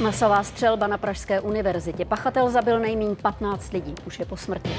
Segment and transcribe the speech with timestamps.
[0.00, 2.04] Masová střelba na Pražské univerzitě.
[2.04, 4.70] Pachatel zabil nejméně 15 lidí, už je po smrti.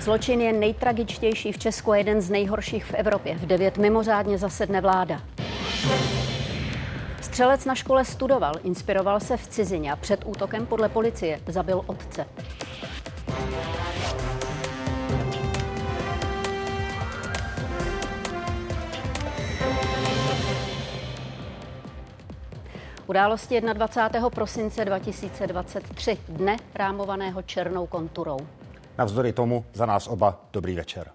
[0.00, 3.34] Zločin je nejtragičtější v Česku a jeden z nejhorších v Evropě.
[3.34, 5.20] V devět mimořádně zasedne vláda.
[7.20, 12.26] Střelec na škole studoval, inspiroval se v cizině a před útokem podle policie zabil otce.
[23.06, 24.30] Události 21.
[24.30, 28.38] prosince 2023, dne rámovaného černou konturou.
[28.98, 31.10] Navzdory tomu za nás oba dobrý večer.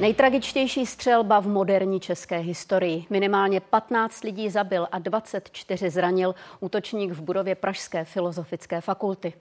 [0.00, 3.04] Nejtragičtější střelba v moderní české historii.
[3.10, 9.32] Minimálně 15 lidí zabil a 24 zranil útočník v budově Pražské filozofické fakulty.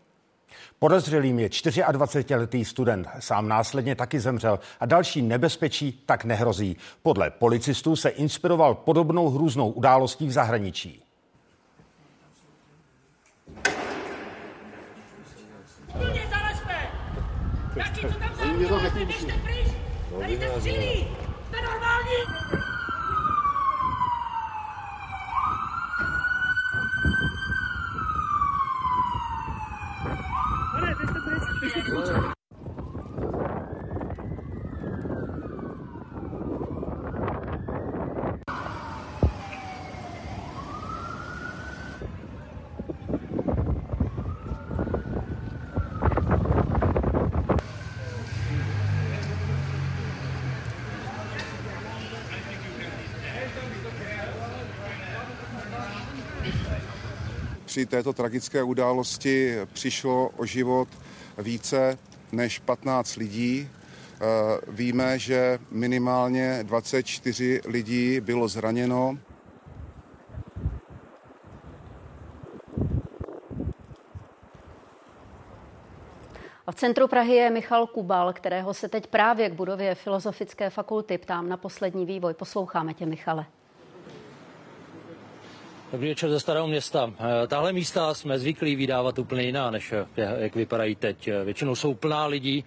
[0.79, 6.77] Podezřelým je 24-letý student, sám následně taky zemřel a další nebezpečí tak nehrozí.
[7.03, 11.03] Podle policistů se inspiroval podobnou hrůznou událostí v zahraničí.
[17.75, 18.58] Jaký to tam?
[19.05, 19.67] Běžte pryč!
[20.19, 21.08] Tady jste střílí!
[21.47, 22.17] Jste normální?
[30.71, 31.39] Pane, běžte pryč!
[31.39, 31.51] Běžte pryč!
[57.66, 60.88] Při této tragické události přišlo o život
[61.37, 61.97] více
[62.31, 63.69] než 15 lidí.
[63.69, 64.25] Eh,
[64.67, 69.17] Víme, že minimálně 24 lidí bylo zraněno.
[76.71, 81.49] V centru Prahy je Michal Kubal, kterého se teď právě k budově Filozofické fakulty ptám
[81.49, 82.33] na poslední vývoj.
[82.33, 83.45] Posloucháme tě, Michale.
[85.91, 87.13] Dobrý večer ze Starého města.
[87.19, 90.05] Eh, Tahle místa jsme zvyklí vydávat úplně jiná, než eh,
[90.43, 91.27] jak vypadají teď.
[91.27, 92.63] Eh, Většinou jsou plná lidí,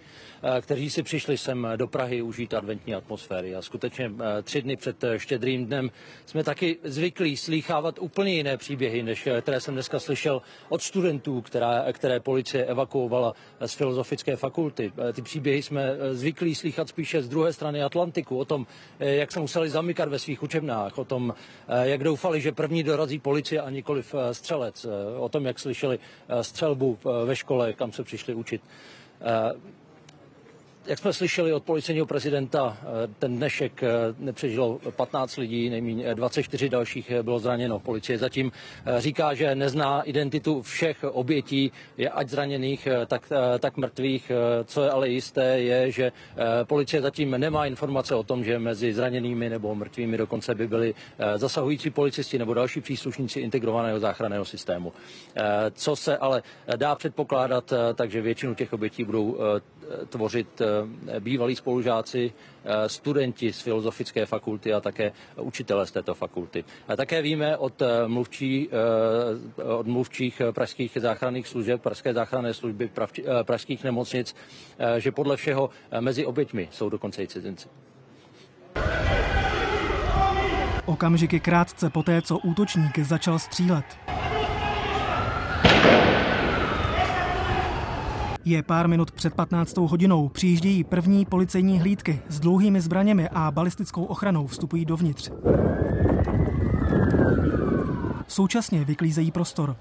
[0.60, 3.54] kteří si přišli sem do Prahy užít adventní atmosféry.
[3.54, 4.12] A skutečně
[4.42, 5.90] tři dny před štědrým dnem
[6.26, 11.84] jsme taky zvyklí slýchávat úplně jiné příběhy, než které jsem dneska slyšel od studentů, která,
[11.92, 13.34] které policie evakuovala
[13.66, 14.92] z filozofické fakulty.
[15.12, 18.66] Ty příběhy jsme zvyklí slýchat spíše z druhé strany Atlantiku, o tom,
[18.98, 21.34] jak se museli zamykat ve svých učebnách, o tom,
[21.82, 24.86] jak doufali, že první dorazí policie a nikoliv střelec,
[25.18, 25.98] o tom, jak slyšeli
[26.42, 28.62] střelbu ve škole, kam se přišli učit.
[30.86, 32.78] Jak jsme slyšeli od policejního prezidenta,
[33.18, 33.80] ten dnešek
[34.18, 37.78] nepřežilo 15 lidí, nejméně 24 dalších bylo zraněno.
[37.78, 38.52] Policie zatím
[38.98, 44.32] říká, že nezná identitu všech obětí, je ať zraněných, tak, tak mrtvých.
[44.64, 46.12] Co je ale jisté, je, že
[46.64, 50.94] policie zatím nemá informace o tom, že mezi zraněnými nebo mrtvými dokonce by byli
[51.36, 54.92] zasahující policisti nebo další příslušníci integrovaného záchranného systému.
[55.72, 56.42] Co se ale
[56.76, 59.38] dá předpokládat, takže většinu těch obětí budou
[60.08, 60.62] tvořit
[61.20, 62.32] bývalí spolužáci,
[62.86, 66.64] studenti z filozofické fakulty a také učitelé z této fakulty.
[66.88, 68.68] A také víme od, mluvčí,
[69.78, 72.90] od mluvčích pražských záchranných služeb, pražské záchranné služby
[73.42, 74.34] pražských nemocnic,
[74.98, 75.70] že podle všeho
[76.00, 77.68] mezi oběťmi jsou dokonce i cizinci.
[80.86, 83.84] Okamžiky krátce poté, co útočník začal střílet.
[88.46, 89.76] Je pár minut před 15.
[89.76, 90.28] hodinou.
[90.28, 95.30] Přijíždějí první policejní hlídky s dlouhými zbraněmi a balistickou ochranou vstupují dovnitř.
[98.28, 99.76] Současně vyklízejí prostor.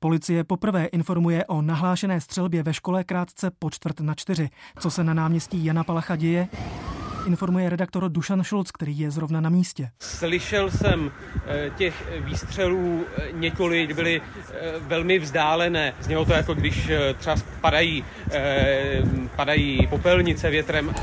[0.00, 4.50] Policie poprvé informuje o nahlášené střelbě ve škole krátce po čtvrt na čtyři.
[4.78, 6.48] Co se na náměstí Jana Palacha děje?
[7.26, 9.90] Informuje redaktor Dušan Šulc, který je zrovna na místě.
[10.00, 11.10] Slyšel jsem
[11.76, 14.22] těch výstřelů několik, byly
[14.80, 15.94] velmi vzdálené.
[16.00, 18.04] Znělo to jako když třeba padají,
[19.36, 20.94] padají popelnice větrem.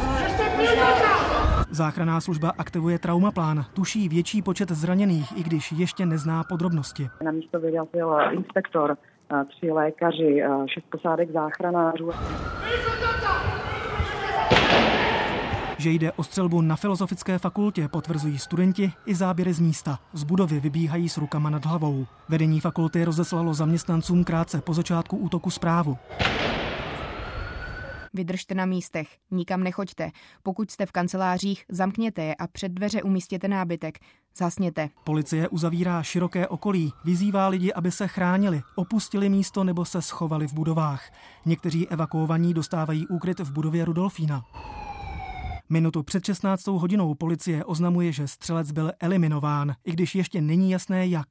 [1.72, 7.10] Záchranná služba aktivuje traumaplán, tuší větší počet zraněných, i když ještě nezná podrobnosti.
[7.24, 8.98] Na místo vyrazil inspektor,
[9.48, 10.44] tři lékaři,
[10.74, 12.12] šest posádek záchranářů.
[15.80, 20.00] Že jde o střelbu na filozofické fakultě, potvrzují studenti i záběry z místa.
[20.14, 22.08] Z budovy vybíhají s rukama nad hlavou.
[22.30, 25.98] Vedení fakulty rozeslalo zaměstnancům krátce po začátku útoku zprávu.
[28.14, 30.12] Vydržte na místech, nikam nechoďte.
[30.44, 34.00] Pokud jste v kancelářích, zamkněte je a před dveře umístěte nábytek.
[34.38, 34.90] Zasněte.
[35.04, 40.54] Policie uzavírá široké okolí, vyzývá lidi, aby se chránili, opustili místo nebo se schovali v
[40.54, 41.12] budovách.
[41.46, 44.46] Někteří evakuovaní dostávají úkryt v budově Rudolfína.
[45.72, 46.68] Minutu před 16.
[46.68, 51.28] hodinou policie oznamuje, že střelec byl eliminován, i když ještě není jasné jak.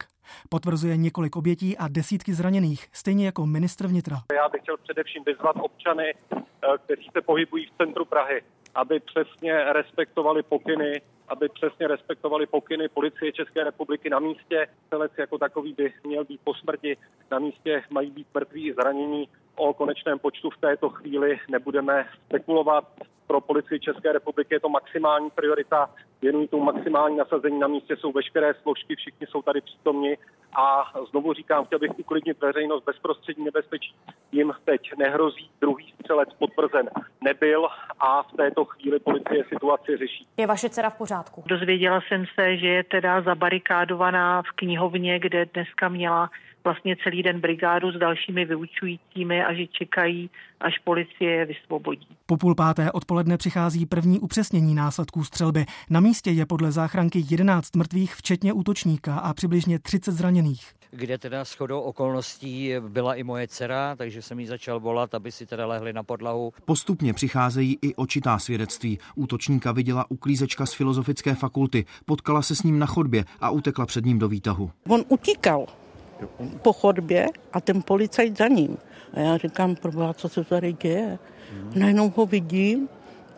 [0.48, 4.16] Potvrzuje několik obětí a desítky zraněných, stejně jako ministr vnitra.
[4.34, 6.38] Já bych chtěl především vyzvat občany, eh,
[6.84, 8.42] kteří se pohybují v centru Prahy,
[8.74, 14.66] aby přesně respektovali pokyny, aby přesně respektovali pokyny policie České republiky na místě.
[14.86, 16.96] Střelec jako takový by měl být po smrti.
[17.30, 19.28] Na místě mají být mrtví i zranění.
[19.56, 22.84] O konečném počtu v této chvíli nebudeme spekulovat
[23.28, 25.90] pro policii České republiky je to maximální priorita.
[26.22, 30.17] Věnují tomu maximální nasazení na místě, jsou veškeré složky, všichni jsou tady přítomni
[30.56, 33.94] a znovu říkám, chtěl bych uklidnit veřejnost, bezprostřední nebezpečí
[34.32, 35.50] jim teď nehrozí.
[35.60, 37.68] Druhý střelec potvrzen nebyl
[38.00, 40.26] a v této chvíli policie situaci řeší.
[40.36, 41.44] Je vaše dcera v pořádku?
[41.46, 46.30] Dozvěděla jsem se, že je teda zabarikádovaná v knihovně, kde dneska měla
[46.68, 50.30] vlastně celý den brigádu s dalšími vyučujícími a že čekají,
[50.60, 52.08] až policie je vysvobodí.
[52.26, 55.64] Po půl páté odpoledne přichází první upřesnění následků střelby.
[55.90, 61.44] Na místě je podle záchranky 11 mrtvých, včetně útočníka a přibližně 30 zraněných kde teda
[61.44, 65.92] shodou okolností byla i moje dcera, takže jsem jí začal volat, aby si teda lehli
[65.92, 66.52] na podlahu.
[66.64, 68.98] Postupně přicházejí i očitá svědectví.
[69.14, 74.04] Útočníka viděla uklízečka z filozofické fakulty, potkala se s ním na chodbě a utekla před
[74.04, 74.70] ním do výtahu.
[74.88, 75.66] On utíkal
[76.62, 78.78] po chodbě a ten policajt za ním.
[79.14, 81.18] A já říkám, proboha, co se tady děje?
[81.74, 82.88] Najednou ho vidím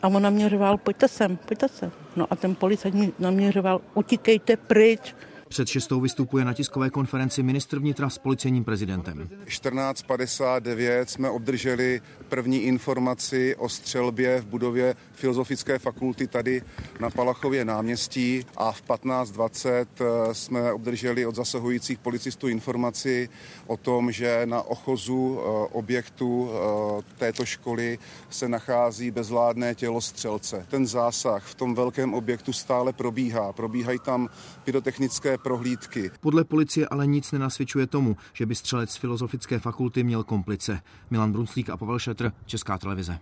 [0.02, 1.92] a on naměřoval, pojďte sem, pojďte sem.
[2.16, 5.14] No a ten policajt mi naměřoval, utíkejte pryč.
[5.50, 9.28] Před šestou vystupuje na tiskové konferenci ministr vnitra s policejním prezidentem.
[9.46, 16.62] 14.59 jsme obdrželi první informaci o střelbě v budově Filozofické fakulty tady
[17.00, 23.28] na Palachově náměstí a v 15.20 eh, jsme obdrželi od zasahujících policistů informaci
[23.66, 27.98] o tom, že na ochozu eh, objektu eh, této školy
[28.30, 30.66] se nachází bezvládné tělo střelce.
[30.68, 33.52] Ten zásah v tom velkém objektu stále probíhá.
[33.52, 34.28] Probíhají tam
[34.64, 36.10] pyrotechnické prohlídky.
[36.20, 40.80] Podle policie ale nic nenasvědčuje tomu, že by střelec z Filozofické fakulty měl komplice.
[41.10, 43.18] Milan Brunslík a Pavel Šetr, Česká televize.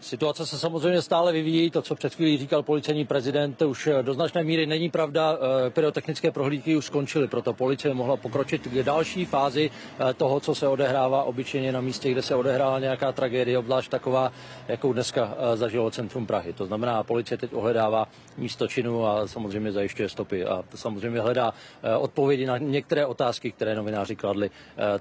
[0.00, 1.70] Situace se samozřejmě stále vyvíjí.
[1.70, 5.38] To, co před chvílí říkal policejní prezident, už do značné míry není pravda.
[5.66, 10.54] Eh, pyrotechnické prohlídky už skončily, proto policie mohla pokročit k další fázi eh, toho, co
[10.54, 14.32] se odehrává obyčejně na místě, kde se odehrála nějaká tragédie, obzvlášť taková,
[14.68, 16.52] jakou dneska eh, zažilo centrum Prahy.
[16.52, 21.54] To znamená, policie teď ohledává místo činu a samozřejmě zajišťuje stopy a samozřejmě hledá
[21.98, 24.50] odpovědi na některé otázky, které novináři kladli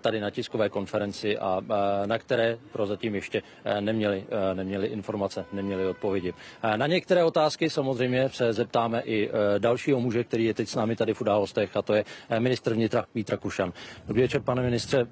[0.02, 1.62] tady na tiskové konferenci a
[2.06, 3.42] na které prozatím ještě
[3.80, 6.34] neměli, neměli neměli informace, neměli odpovědi.
[6.76, 10.96] Na některé otázky samozřejmě se zeptáme i e, dalšího muže, který je teď s námi
[10.96, 13.74] tady v událostech, a to je e, ministr vnitra Vítra Kušan.
[14.08, 15.08] Dobrý večer, pane ministře.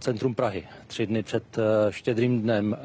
[0.00, 1.44] Centrum Prahy, tři dny před
[1.90, 2.76] štědrým dnem.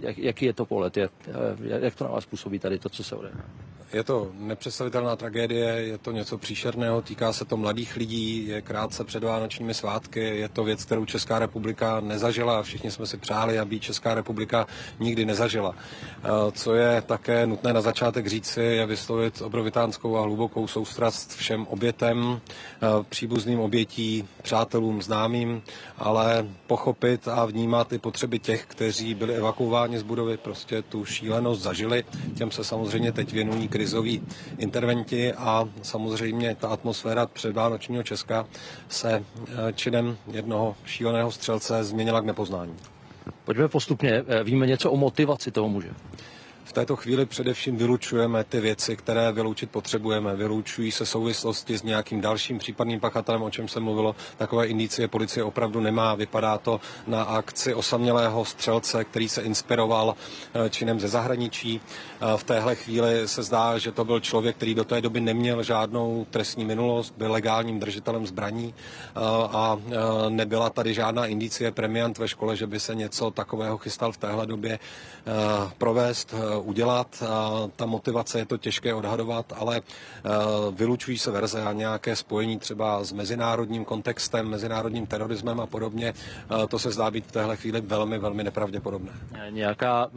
[0.00, 0.96] Jak, jaký je to pohled?
[0.96, 1.12] Jak,
[1.60, 3.69] jak to na vás působí tady to, co se odehrává?
[3.92, 9.04] Je to nepředstavitelná tragédie, je to něco příšerného, týká se to mladých lidí, je krátce
[9.04, 13.58] před Vánočními svátky, je to věc, kterou Česká republika nezažila a všichni jsme si přáli,
[13.58, 14.66] aby Česká republika
[15.00, 15.74] nikdy nezažila.
[15.74, 21.66] Eh, co je také nutné na začátek říci, je vyslovit obrovitánskou a hlubokou soustrast všem
[21.66, 25.62] obětem, eh, příbuzným obětí, přátelům, známým,
[25.98, 31.62] ale pochopit a vnímat i potřeby těch, kteří byli evakuováni z budovy, prostě tu šílenost
[31.62, 32.04] zažili.
[32.34, 34.22] Těm se samozřejmě teď věnují krizoví
[34.58, 38.46] interventi a samozřejmě ta atmosféra předvánočního Česka
[38.88, 42.74] se eh, činem jednoho šíleného střelce změnila k nepoznání.
[43.44, 44.24] Pojďme postupně.
[44.26, 45.90] Eh, víme něco o motivaci toho muže.
[46.70, 50.36] V této chvíli především vylučujeme ty věci, které vyloučit potřebujeme.
[50.36, 54.16] Vylučují se souvislosti s nějakým dalším případným pachatelem, o čem se mluvilo.
[54.36, 56.14] Takové indicie policie opravdu nemá.
[56.14, 60.14] Vypadá to na akci osamělého střelce, který se inspiroval
[60.54, 61.80] eh, činem ze zahraničí.
[61.80, 65.62] Eh, v téhle chvíli se zdá, že to byl člověk, který do té doby neměl
[65.62, 69.20] žádnou trestní minulost, byl legálním držitelem zbraní eh,
[69.52, 69.78] a
[70.28, 74.46] nebyla tady žádná indicie premiant ve škole, že by se něco takového chystal v téhle
[74.46, 74.78] době
[75.78, 77.22] provést udělat.
[77.76, 79.80] Ta motivace je to těžké odhadovat, ale
[80.70, 86.14] vylučují se verze a nějaké spojení třeba s mezinárodním kontextem, mezinárodním terorismem a podobně.
[86.68, 89.12] To se zdá být v téhle chvíli velmi, velmi nepravděpodobné.
[89.50, 90.08] Nějaká,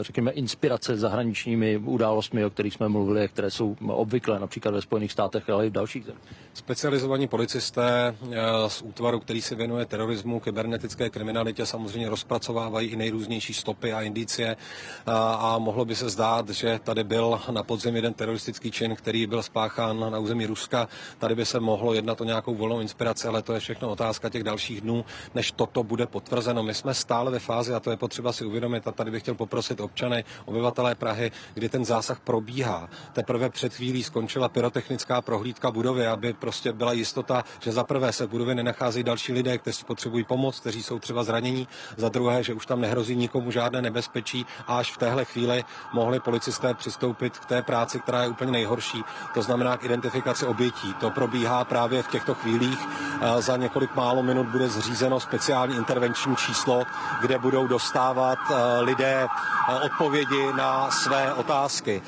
[0.00, 5.50] řekněme, inspirace zahraničními událostmi, o kterých jsme mluvili, které jsou obvyklé například ve Spojených státech,
[5.50, 6.22] ale i v dalších zemích.
[6.54, 8.16] Specializovaní policisté
[8.68, 14.56] z útvaru, který se věnuje terorismu, kybernetické kriminalitě, samozřejmě rozpracovávají i nejrůznější stopy a indicie
[15.34, 19.42] a mohlo by se zdát, že tady byl na podzim jeden teroristický čin, který byl
[19.42, 20.88] spáchán na území Ruska.
[21.18, 24.44] Tady by se mohlo jednat o nějakou volnou inspiraci, ale to je všechno otázka těch
[24.44, 26.62] dalších dnů, než toto bude potvrzeno.
[26.62, 29.34] My jsme stále ve fázi, a to je potřeba si uvědomit, a tady bych chtěl
[29.34, 32.88] poprosit občany, obyvatelé Prahy, kdy ten zásah probíhá.
[33.12, 38.26] Teprve před chvílí skončila pyrotechnická prohlídka budovy, aby prostě byla jistota, že za prvé se
[38.26, 42.54] v budově nenacházejí další lidé, kteří potřebují pomoc, kteří jsou třeba zranění, za druhé, že
[42.54, 47.44] už tam nehrozí nikomu žádné nebezpečí a až v téhle chvíli mohli policisté přistoupit k
[47.44, 49.04] té práci, která je úplně nejhorší,
[49.34, 50.94] to znamená k identifikaci obětí.
[50.94, 52.88] To probíhá právě v těchto chvílích.
[53.38, 56.82] Za několik málo minut bude zřízeno speciální intervenční číslo,
[57.20, 58.38] kde budou dostávat
[58.80, 59.26] lidé
[59.84, 62.02] odpovědi na své otázky.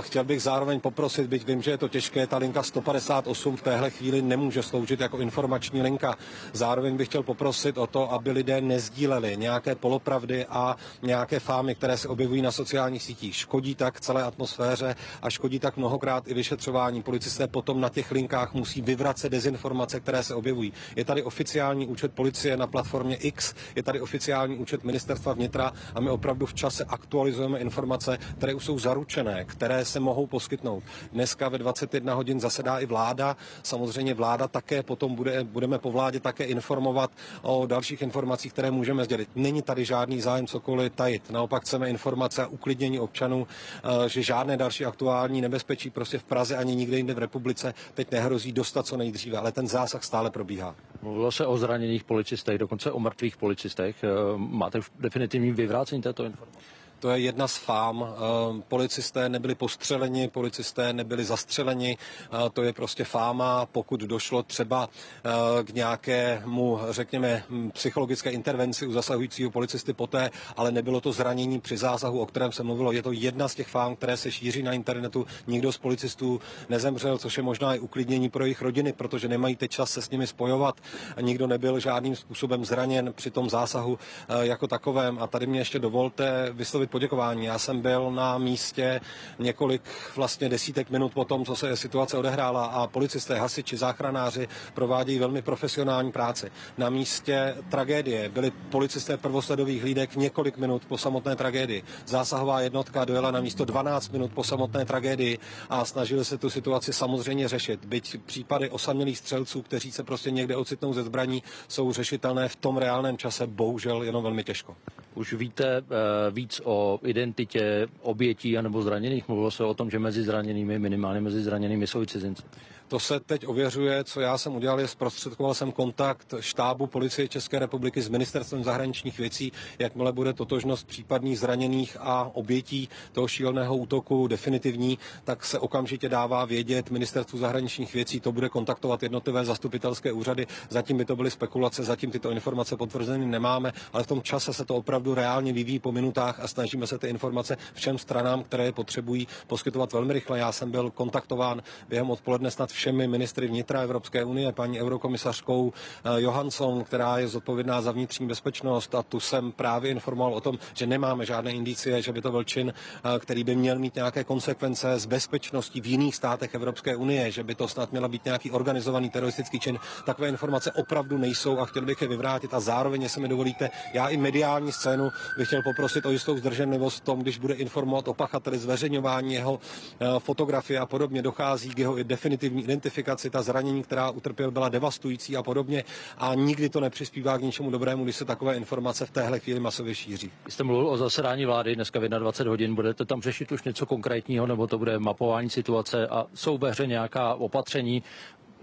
[0.00, 3.90] Chtěl bych zároveň poprosit, byť vím, že je to těžké, ta linka 158 v téhle
[3.90, 6.14] chvíli nemůže sloužit jako informační linka.
[6.52, 11.96] Zároveň bych chtěl poprosit o to, aby lidé nezdíleli nějaké polopravdy a nějaké fámy, které
[11.96, 13.36] se objevují na sociálních sítích.
[13.36, 17.02] Škodí tak celé atmosféře a škodí tak mnohokrát i vyšetřování.
[17.02, 20.72] Policisté potom na těch linkách musí vyvracet dezinformace, které se objevují.
[20.96, 26.00] Je tady oficiální účet policie na platformě X, je tady oficiální účet ministerstva vnitra a
[26.00, 30.82] my opravdu v čase aktualizujeme informace, které už jsou zaručené, které se mohou poskytnout.
[31.12, 33.36] Dneska ve 21 hodin zasedá i vláda.
[33.62, 37.10] Samozřejmě vláda také potom bude, budeme po vládě také informovat
[37.42, 39.28] o dalších informacích, které můžeme sdělit.
[39.34, 41.30] Není tady žádný zájem cokoliv tajit.
[41.30, 46.56] Naopak chceme informace a uklidnění občanů, eh, že žádné další aktuální nebezpečí prostě v Praze
[46.56, 50.74] ani nikde jinde v republice teď nehrozí dostat co nejdříve, ale ten zásah stále probíhá.
[51.02, 54.04] Mluvilo se o zraněných policistech, dokonce o mrtvých policistech.
[54.04, 56.58] Eh, máte definitivní vyvrácení této informace?
[57.04, 58.06] To je jedna z fám.
[58.08, 61.98] Eh, policisté nebyli postřeleni, policisté nebyli zastřeleni.
[61.98, 67.42] Eh, to je prostě fáma, pokud došlo třeba eh, k nějakému, řekněme,
[67.72, 72.62] psychologické intervenci u zasahujícího policisty poté, ale nebylo to zranění při zásahu, o kterém se
[72.62, 72.92] mluvilo.
[72.92, 75.26] Je to jedna z těch fám, které se šíří na internetu.
[75.46, 79.70] Nikdo z policistů nezemřel, což je možná i uklidnění pro jejich rodiny, protože nemají teď
[79.70, 80.80] čas se s nimi spojovat.
[81.20, 83.98] Nikdo nebyl žádným způsobem zraněn při tom zásahu
[84.40, 85.18] jako takovém.
[85.18, 87.44] A tady mě ještě dovolte vyslovit poděkování.
[87.44, 89.00] Já jsem byl na místě
[89.38, 89.82] několik
[90.16, 95.42] vlastně desítek minut po tom, co se situace odehrála a policisté, hasiči, záchranáři provádějí velmi
[95.42, 96.50] profesionální práci.
[96.78, 101.82] Na místě tragédie byli policisté prvosledových hlídek několik minut po samotné tragédii.
[102.06, 105.38] Zásahová jednotka dojela na místo 12 minut po samotné tragédii
[105.70, 107.84] a snažili se tu situaci samozřejmě řešit.
[107.84, 112.76] Byť případy osamělých střelců, kteří se prostě někde ocitnou ze zbraní, jsou řešitelné v tom
[112.78, 114.76] reálném čase, bohužel jenom velmi těžko.
[115.14, 115.86] Už víte uh,
[116.34, 116.73] víc o
[117.04, 119.28] identitě obětí anebo zraněných?
[119.28, 122.42] Mluvilo se o tom, že mezi zraněnými, minimálně mezi zraněnými jsou cizinci.
[122.88, 127.58] To se teď ověřuje, co já jsem udělal, je zprostředkoval jsem kontakt štábu policie České
[127.58, 134.26] republiky s ministerstvem zahraničních věcí, jakmile bude totožnost případných zraněných a obětí toho šíleného útoku
[134.26, 140.46] definitivní, tak se okamžitě dává vědět ministerstvu zahraničních věcí, to bude kontaktovat jednotlivé zastupitelské úřady.
[140.68, 144.64] Zatím by to byly spekulace, zatím tyto informace potvrzeny nemáme, ale v tom čase se
[144.64, 148.72] to opravdu reálně vyvíjí po minutách a snažíme se ty informace všem stranám, které je
[148.72, 150.38] potřebují, poskytovat velmi rychle.
[150.38, 156.20] Já jsem byl kontaktován během odpoledne snad všemi ministry vnitra Evropské unie, paní eurokomisařkou eh,
[156.22, 160.86] Johansson, která je zodpovědná za vnitřní bezpečnost a tu jsem právě informoval o tom, že
[160.86, 164.92] nemáme žádné indicie, že by to byl čin, eh, který by měl mít nějaké konsekvence
[164.92, 169.10] s bezpečností v jiných státech Evropské unie, že by to snad měla být nějaký organizovaný
[169.10, 169.78] teroristický čin.
[170.06, 174.08] Takové informace opravdu nejsou a chtěl bych je vyvrátit a zároveň, jestli mi dovolíte, já
[174.08, 178.14] i mediální scénu bych chtěl poprosit o jistou zdrženlivost v tom, když bude informovat o
[178.14, 184.10] pachateli zveřejňování jeho eh, fotografie a podobně, dochází k jeho definitivní identifikaci, ta zranění, která
[184.10, 185.84] utrpěl, byla devastující a podobně.
[186.18, 189.94] A nikdy to nepřispívá k ničemu dobrému, když se takové informace v téhle chvíli masově
[189.94, 190.30] šíří.
[190.48, 194.46] Jste mluvil o zasedání vlády dneska v 21 hodin, budete tam řešit už něco konkrétního,
[194.46, 198.02] nebo to bude mapování situace a jsou ve hře nějaká opatření,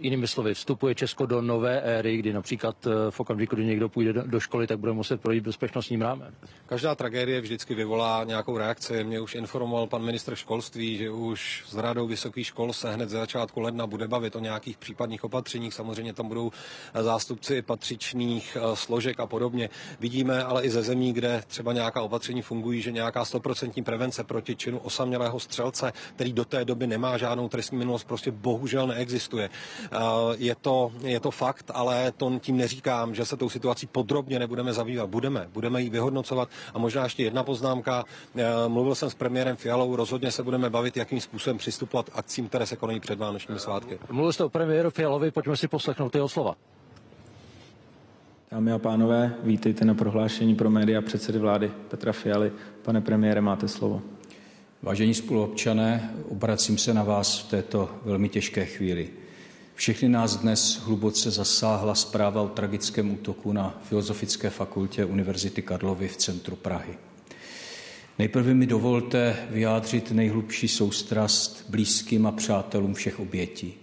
[0.03, 4.39] Jinými slovy, vstupuje Česko do nové éry, kdy například v okamžiku, kdy někdo půjde do
[4.39, 6.33] školy, tak bude muset projít bezpečnostním rámem.
[6.65, 9.03] Každá tragédie vždycky vyvolá nějakou reakci.
[9.03, 13.17] Mě už informoval pan ministr školství, že už s radou vysokých škol se hned ze
[13.17, 15.73] začátku ledna bude bavit o nějakých případných opatřeních.
[15.73, 16.51] Samozřejmě tam budou
[17.01, 19.69] zástupci patřičných složek a podobně.
[19.99, 24.55] Vidíme ale i ze zemí, kde třeba nějaká opatření fungují, že nějaká stoprocentní prevence proti
[24.55, 29.49] činu osamělého střelce, který do té doby nemá žádnou trestní minulost, prostě bohužel neexistuje.
[30.37, 34.73] Je to, je to fakt, ale to tím neříkám, že se tou situací podrobně nebudeme
[34.73, 35.09] zabývat.
[35.09, 36.49] Budeme, budeme ji vyhodnocovat.
[36.73, 38.03] A možná ještě jedna poznámka.
[38.67, 42.65] Mluvil jsem s premiérem Fialou, rozhodně se budeme bavit, jakým způsobem přistupovat k akcím, které
[42.65, 43.99] se konají před Vánočními svátky.
[44.11, 46.55] Mluvil jste o premiéru Fialovi, pojďme si poslechnout jeho slova.
[48.51, 52.51] Dámy a pánové, vítejte na prohlášení pro média předsedy vlády Petra Fialy.
[52.81, 54.01] Pane premiére, máte slovo.
[54.81, 59.09] Vážení spoluobčané, obracím se na vás v této velmi těžké chvíli.
[59.81, 66.17] Všechny nás dnes hluboce zasáhla zpráva o tragickém útoku na Filozofické fakultě Univerzity Karlovy v
[66.17, 66.97] centru Prahy.
[68.19, 73.73] Nejprve mi dovolte vyjádřit nejhlubší soustrast blízkým a přátelům všech obětí.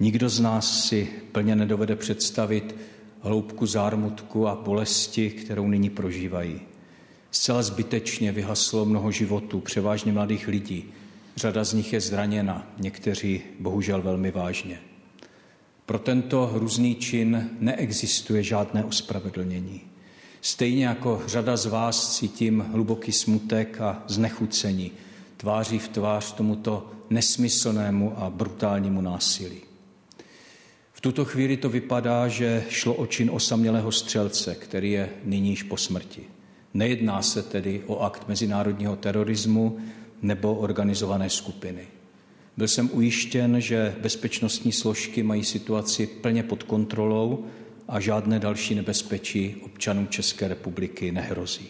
[0.00, 2.76] Nikdo z nás si plně nedovede představit
[3.20, 6.60] hloubku zármutku a bolesti, kterou nyní prožívají.
[7.30, 10.84] Zcela zbytečně vyhaslo mnoho životů, převážně mladých lidí.
[11.36, 14.87] Řada z nich je zraněna, někteří bohužel velmi vážně.
[15.88, 19.80] Pro tento hrůzný čin neexistuje žádné ospravedlnění.
[20.40, 24.92] Stejně jako řada z vás cítím hluboký smutek a znechucení
[25.36, 29.60] tváří v tvář tomuto nesmyslnému a brutálnímu násilí.
[30.92, 35.62] V tuto chvíli to vypadá, že šlo o čin osamělého střelce, který je nyní již
[35.62, 36.22] po smrti.
[36.74, 39.78] Nejedná se tedy o akt mezinárodního terorismu
[40.22, 41.97] nebo organizované skupiny.
[42.58, 47.46] Byl jsem ujištěn, že bezpečnostní složky mají situaci plně pod kontrolou
[47.88, 51.66] a žádné další nebezpečí občanům České republiky nehrozí.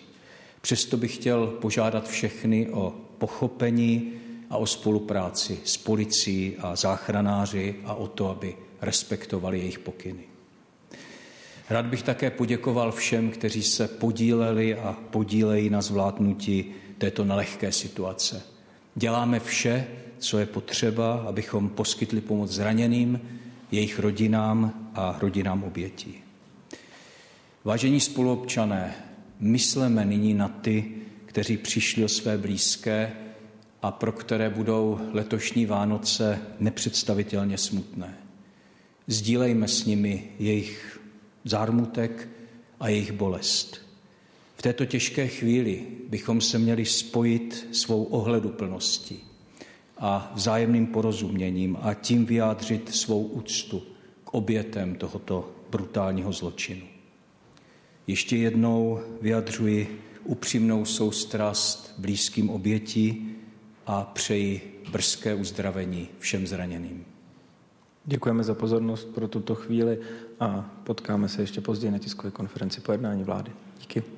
[0.60, 4.12] Přesto bych chtěl požádat všechny o pochopení
[4.50, 10.22] a o spolupráci s policií a záchranáři a o to, aby respektovali jejich pokyny.
[11.70, 16.64] Rád bych také poděkoval všem, kteří se podíleli a podílejí na zvládnutí
[16.98, 18.42] této nelehké situace.
[18.94, 19.86] Děláme vše,
[20.18, 23.20] co je potřeba, abychom poskytli pomoc zraněným,
[23.70, 26.14] jejich rodinám a rodinám obětí.
[27.64, 28.94] Vážení spoluobčané,
[29.40, 30.94] mysleme nyní na ty,
[31.26, 33.12] kteří přišli o své blízké
[33.82, 38.18] a pro které budou letošní Vánoce nepředstavitelně smutné.
[39.06, 41.00] Sdílejme s nimi jejich
[41.44, 42.28] zármutek
[42.80, 43.80] a jejich bolest.
[44.56, 49.27] V této těžké chvíli bychom se měli spojit svou ohleduplností
[49.98, 53.82] a vzájemným porozuměním a tím vyjádřit svou úctu
[54.24, 56.86] k obětem tohoto brutálního zločinu.
[58.06, 63.36] Ještě jednou vyjadřuji upřímnou soustrast blízkým obětí
[63.86, 67.04] a přeji brzké uzdravení všem zraněným.
[68.04, 69.98] Děkujeme za pozornost pro tuto chvíli
[70.40, 73.52] a potkáme se ještě později na tiskové konferenci po jednání vlády.
[73.80, 74.17] Díky.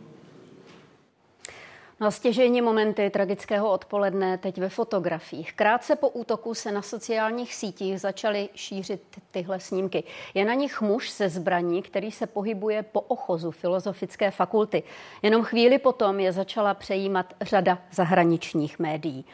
[2.02, 5.52] Na stěžení momenty tragického odpoledne teď ve fotografiích.
[5.52, 10.04] Krátce po útoku se na sociálních sítích začaly šířit tyhle snímky.
[10.34, 14.82] Je na nich muž se zbraní, který se pohybuje po ochozu Filozofické fakulty.
[15.22, 19.24] Jenom chvíli potom je začala přejímat řada zahraničních médií.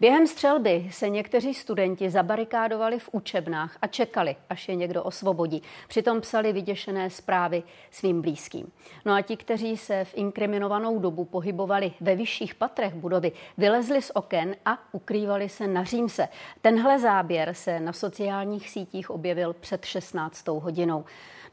[0.00, 5.62] Během střelby se někteří studenti zabarikádovali v učebnách a čekali, až je někdo osvobodí.
[5.88, 8.72] Přitom psali vyděšené zprávy svým blízkým.
[9.04, 14.10] No a ti, kteří se v inkriminovanou dobu pohybovali ve vyšších patrech budovy, vylezli z
[14.14, 16.28] oken a ukrývali se na Římse.
[16.60, 20.48] Tenhle záběr se na sociálních sítích objevil před 16.
[20.48, 21.04] hodinou.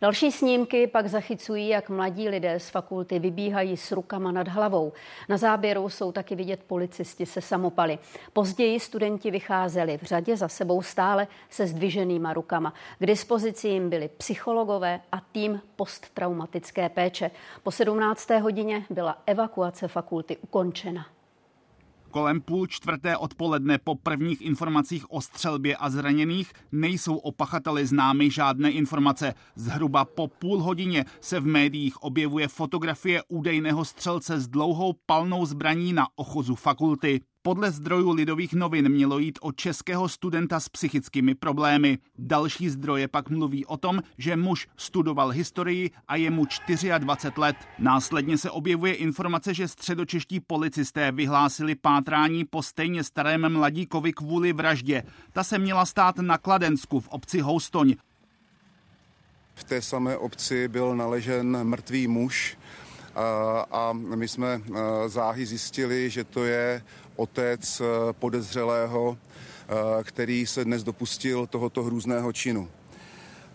[0.02, 4.94] Další snímky pak zachycují, jak mladí lidé z fakulty vybíhají s rukama nad hlavou.
[5.30, 8.00] Na záběru jsou taky vidět policisti se samopaly.
[8.34, 12.74] Později studenti vycházeli v řadě za sebou stále se zdviženýma rukama.
[13.00, 17.32] K dispozici jim byli psychologové a tým posttraumatické péče.
[17.64, 18.30] Po 17.
[18.30, 21.17] hodině byla evakuace fakulty ukončena.
[22.18, 28.32] Kolem půl čtvrté odpoledne po prvních informacích o střelbě a zraněných nejsou o pachateli známy
[28.32, 29.34] žádné informace.
[29.56, 35.94] Zhruba po půl hodině se v médiích objevuje fotografie údejného střelce s dlouhou palnou zbraní
[35.94, 37.22] na ochozu fakulty.
[37.42, 41.98] Podle zdrojů lidových novin mělo jít o českého studenta s psychickými problémy.
[42.18, 46.46] Další zdroje pak mluví o tom, že muž studoval historii a je mu
[46.98, 47.56] 24 let.
[47.80, 55.04] Následně se objevuje informace, že středočeští policisté vyhlásili pátrání po stejně starém mladíkovi kvůli vraždě.
[55.32, 57.96] Ta se měla stát na Kladensku v obci Houstoň.
[59.56, 62.58] V té samé obci byl naležen mrtvý muž
[63.72, 64.62] a my jsme
[65.08, 66.84] záhy zjistili, že to je
[67.18, 69.18] otec podezřelého,
[70.04, 72.70] který se dnes dopustil tohoto hrůzného činu.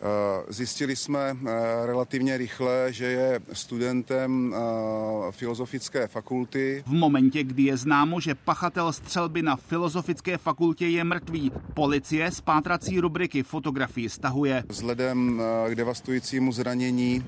[0.03, 6.85] Eh, zjistili jsme eh, relativně rychle, že je studentem eh, filozofické fakulty.
[6.87, 12.41] V momentě, kdy je známo, že pachatel střelby na filozofické fakultě je mrtvý, policie z
[12.41, 14.65] pátrací rubriky fotografii stahuje.
[14.69, 17.25] Vzhledem k devastujícímu zranění,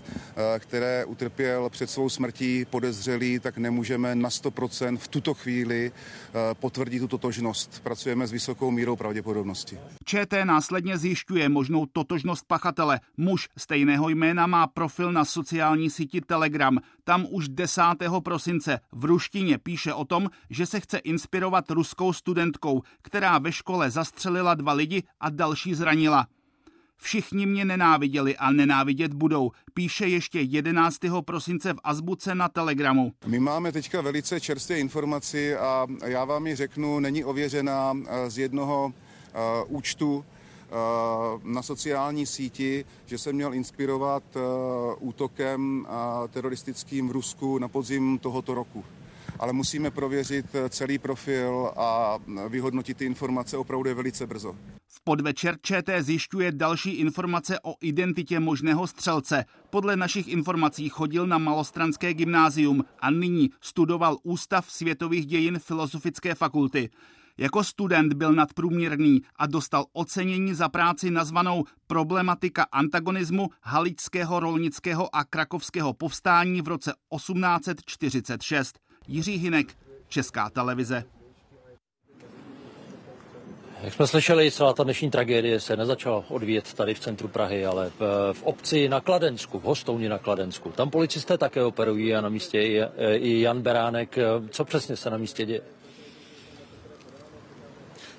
[0.59, 5.93] které utrpěl před svou smrtí podezřelý, tak nemůžeme na 100% v tuto chvíli
[6.53, 7.83] potvrdit tu totožnost.
[7.83, 9.79] Pracujeme s vysokou mírou pravděpodobnosti.
[10.05, 13.01] ČT následně zjišťuje možnou totožnost pachatele pachatele.
[13.17, 16.79] Muž stejného jména má profil na sociální síti Telegram.
[17.05, 17.83] Tam už 10.
[18.25, 23.91] prosince v ruštině píše o tom, že se chce inspirovat ruskou studentkou, která ve škole
[23.91, 26.27] zastřelila dva lidi a další zranila.
[26.97, 30.99] Všichni mě nenáviděli a nenávidět budou, píše ještě 11.
[31.25, 33.13] prosince v Azbuce na Telegramu.
[33.27, 38.39] My máme teďka velice čerstvé informaci a já vám ji řeknu, není ověřená eh, z
[38.39, 40.34] jednoho uh, účtu, Eh,
[41.43, 44.41] na sociální síti, že se měl inspirovat eh,
[45.01, 48.85] útokem eh, teroristickým v Rusku na podzim tohoto roku.
[49.39, 54.57] Ale musíme prověřit celý profil a vyhodnotit ty informace opravdu je velice brzo.
[54.87, 59.45] V podvečer ČT zjišťuje další informace o identitě možného střelce.
[59.71, 66.91] Podle našich informací chodil na Malostranské gymnázium a nyní studoval Ústav světových dějin Filozofické fakulty.
[67.39, 75.25] Jako student byl nadprůměrný a dostal ocenění za práci nazvanou Problematika antagonismu haličského, rolnického a
[75.25, 78.79] krakovského povstání v roce 1846.
[79.09, 79.77] Jiří Hinek,
[80.09, 81.05] Česká televize.
[83.83, 87.91] Jak jsme slyšeli, celá ta dnešní tragédie se nezačala odvíjet tady v centru Prahy, ale
[87.99, 90.71] v, v obci na Kladensku, v Hostouni na Kladensku.
[90.71, 94.19] Tam policisté také operují a na místě je i Jan Beránek.
[94.51, 95.61] Co přesně se na místě děje?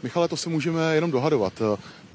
[0.05, 1.61] Michale, to si můžeme jenom dohadovat.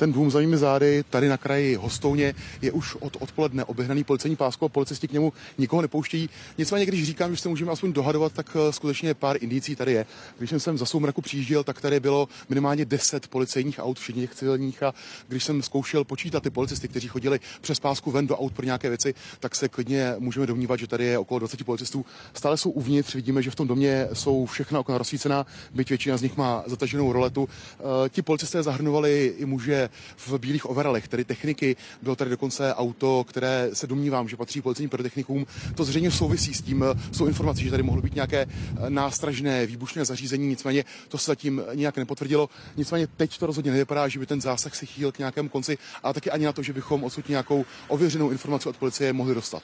[0.00, 4.36] Ten dům za mými zády, tady na kraji Hostouně, je už od odpoledne oběhnaný policejní
[4.36, 6.30] páskou a policisti k němu nikoho nepouštějí.
[6.58, 10.06] Nicméně, když říkám, že se můžeme aspoň dohadovat, tak eh, skutečně pár indicí tady je.
[10.38, 14.82] Když jsem sem za soumraku přijížděl, tak tady bylo minimálně 10 policejních aut, všichni civilních.
[14.82, 14.94] A
[15.28, 18.88] když jsem zkoušel počítat ty policisty, kteří chodili přes pásku ven do aut pro nějaké
[18.88, 22.06] věci, tak se klidně můžeme domnívat, že tady je okolo 20 policistů.
[22.34, 26.22] Stále jsou uvnitř, vidíme, že v tom domě jsou všechna okna rozsvícená, byť většina z
[26.22, 27.48] nich má zataženou roletu.
[27.48, 31.76] E, ti policisté zahrnovali i muže v bílých overalech, tedy techniky.
[32.02, 35.46] Bylo tady dokonce auto, které se domnívám, že patří policejním pyrotechnikům.
[35.74, 39.66] To zřejmě souvisí s tím, s tou informací, že tady mohlo být nějaké eh, nástražné
[39.66, 42.48] výbušné zařízení, nicméně to se zatím nějak nepotvrdilo.
[42.76, 46.12] Nicméně teď to rozhodně nevypadá, že by ten zásah se chýl k nějakému konci, a
[46.12, 49.62] taky ani na to, že bychom odsud nějakou ověřenou informaci od policie mohli dostat.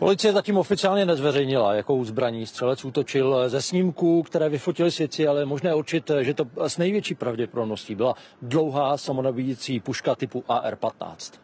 [0.00, 5.74] Policie zatím oficiálně nezveřejnila, jakou zbraní střelec útočil ze snímků, které vyfotili svědci, ale možné
[5.74, 11.40] určit, že to s největší pravděpodobností byla dlouhá samonabíjící puška typu AR-15.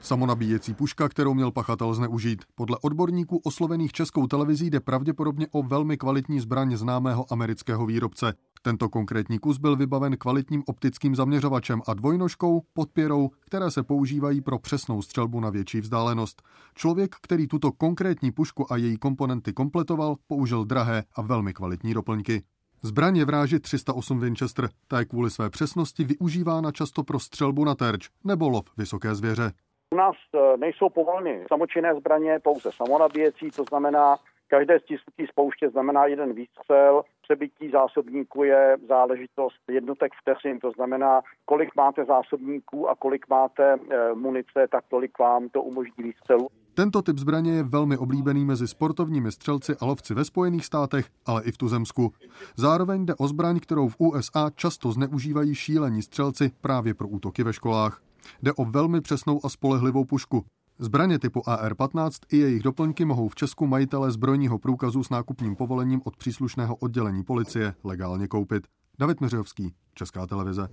[0.00, 2.42] Samonabíjecí puška, kterou měl pachatel zneužít.
[2.54, 8.32] Podle odborníků oslovených českou televizí jde pravděpodobně o velmi kvalitní zbraň známého amerického výrobce.
[8.62, 14.58] Tento konkrétní kus byl vybaven kvalitním optickým zaměřovačem a dvojnožkou, podpěrou, které se používají pro
[14.58, 16.42] přesnou střelbu na větší vzdálenost.
[16.74, 22.42] Člověk, který tuto konkrétní pušku a její komponenty kompletoval, použil drahé a velmi kvalitní doplňky.
[22.82, 28.08] Zbraně vráži 308 Winchester, ta je kvůli své přesnosti využívána často pro střelbu na terč
[28.24, 29.52] nebo lov vysoké zvěře.
[29.94, 34.16] U nás e, nejsou povoleny samočinné zbraně, pouze samonabíjecí, to znamená,
[34.48, 41.76] každé stisknutí spouště znamená jeden výstřel, přebytí zásobníku je záležitost jednotek vteřin, to znamená, kolik
[41.76, 43.78] máte zásobníků a kolik máte e,
[44.14, 46.48] munice, tak tolik vám to umožní výstřelu.
[46.74, 51.42] Tento typ zbraně je velmi oblíbený mezi sportovními střelci a lovci ve Spojených státech, ale
[51.44, 52.12] i v tuzemsku.
[52.56, 57.52] Zároveň jde o zbraň, kterou v USA často zneužívají šílení střelci právě pro útoky ve
[57.52, 58.02] školách.
[58.42, 60.44] Jde o velmi přesnou a spolehlivou pušku.
[60.80, 66.00] Zbraně typu AR-15 i jejich doplňky mohou v Česku majitele zbrojního průkazu s nákupním povolením
[66.04, 68.66] od příslušného oddělení policie legálně koupit.
[68.98, 70.68] David Meřovský, Česká televize.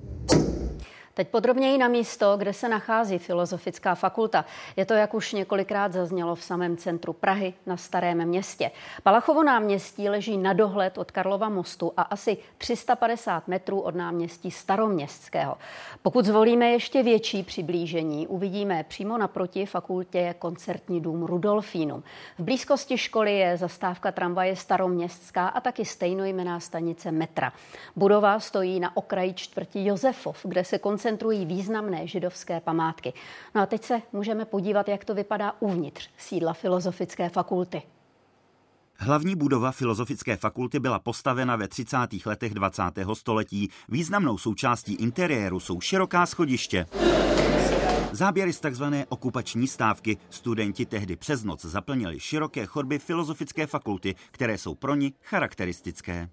[1.17, 4.45] Teď podrobněji na místo, kde se nachází Filozofická fakulta.
[4.75, 8.71] Je to, jak už několikrát zaznělo, v samém centru Prahy na Starém městě.
[9.04, 15.58] Palachovo náměstí leží na dohled od Karlova mostu a asi 350 metrů od náměstí Staroměstského.
[16.01, 22.04] Pokud zvolíme ještě větší přiblížení, uvidíme přímo naproti fakultě koncertní dům Rudolfínum.
[22.38, 27.54] V blízkosti školy je zastávka tramvaje Staroměstská a taky stejnojmená stanice metra.
[27.95, 33.13] Budova stojí na okraji čtvrti Josefov, kde se koncert koncentrují významné židovské památky.
[33.55, 37.81] No a teď se můžeme podívat, jak to vypadá uvnitř sídla Filozofické fakulty.
[38.97, 41.97] Hlavní budova Filozofické fakulty byla postavena ve 30.
[42.25, 42.83] letech 20.
[43.13, 43.69] století.
[43.89, 46.85] Významnou součástí interiéru jsou široká schodiště.
[48.11, 48.83] Záběry z tzv.
[49.09, 55.13] okupační stávky studenti tehdy přes noc zaplnili široké chodby Filozofické fakulty, které jsou pro ní
[55.23, 56.29] charakteristické.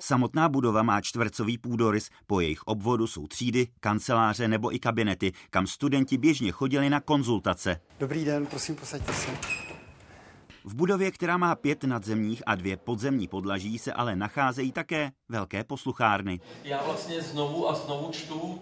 [0.00, 5.66] Samotná budova má čtvercový půdorys, po jejich obvodu jsou třídy, kanceláře nebo i kabinety, kam
[5.66, 7.80] studenti běžně chodili na konzultace.
[7.98, 9.30] Dobrý den, prosím, posaďte se.
[10.64, 15.64] V budově, která má pět nadzemních a dvě podzemní podlaží, se ale nacházejí také velké
[15.64, 16.40] posluchárny.
[16.64, 18.60] Já vlastně znovu a znovu čtu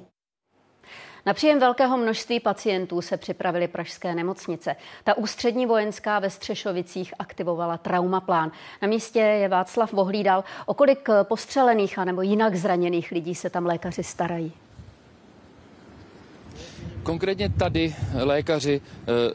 [1.27, 4.77] na příjem velkého množství pacientů se připravili pražské nemocnice.
[5.05, 8.53] Ta ústřední vojenská ve Střešovicích aktivovala traumaplán.
[8.83, 10.45] Na místě je Václav Vohlídal.
[10.67, 14.53] O kolik postřelených a nebo jinak zraněných lidí se tam lékaři starají?
[17.07, 18.81] Konkrétně tady lékaři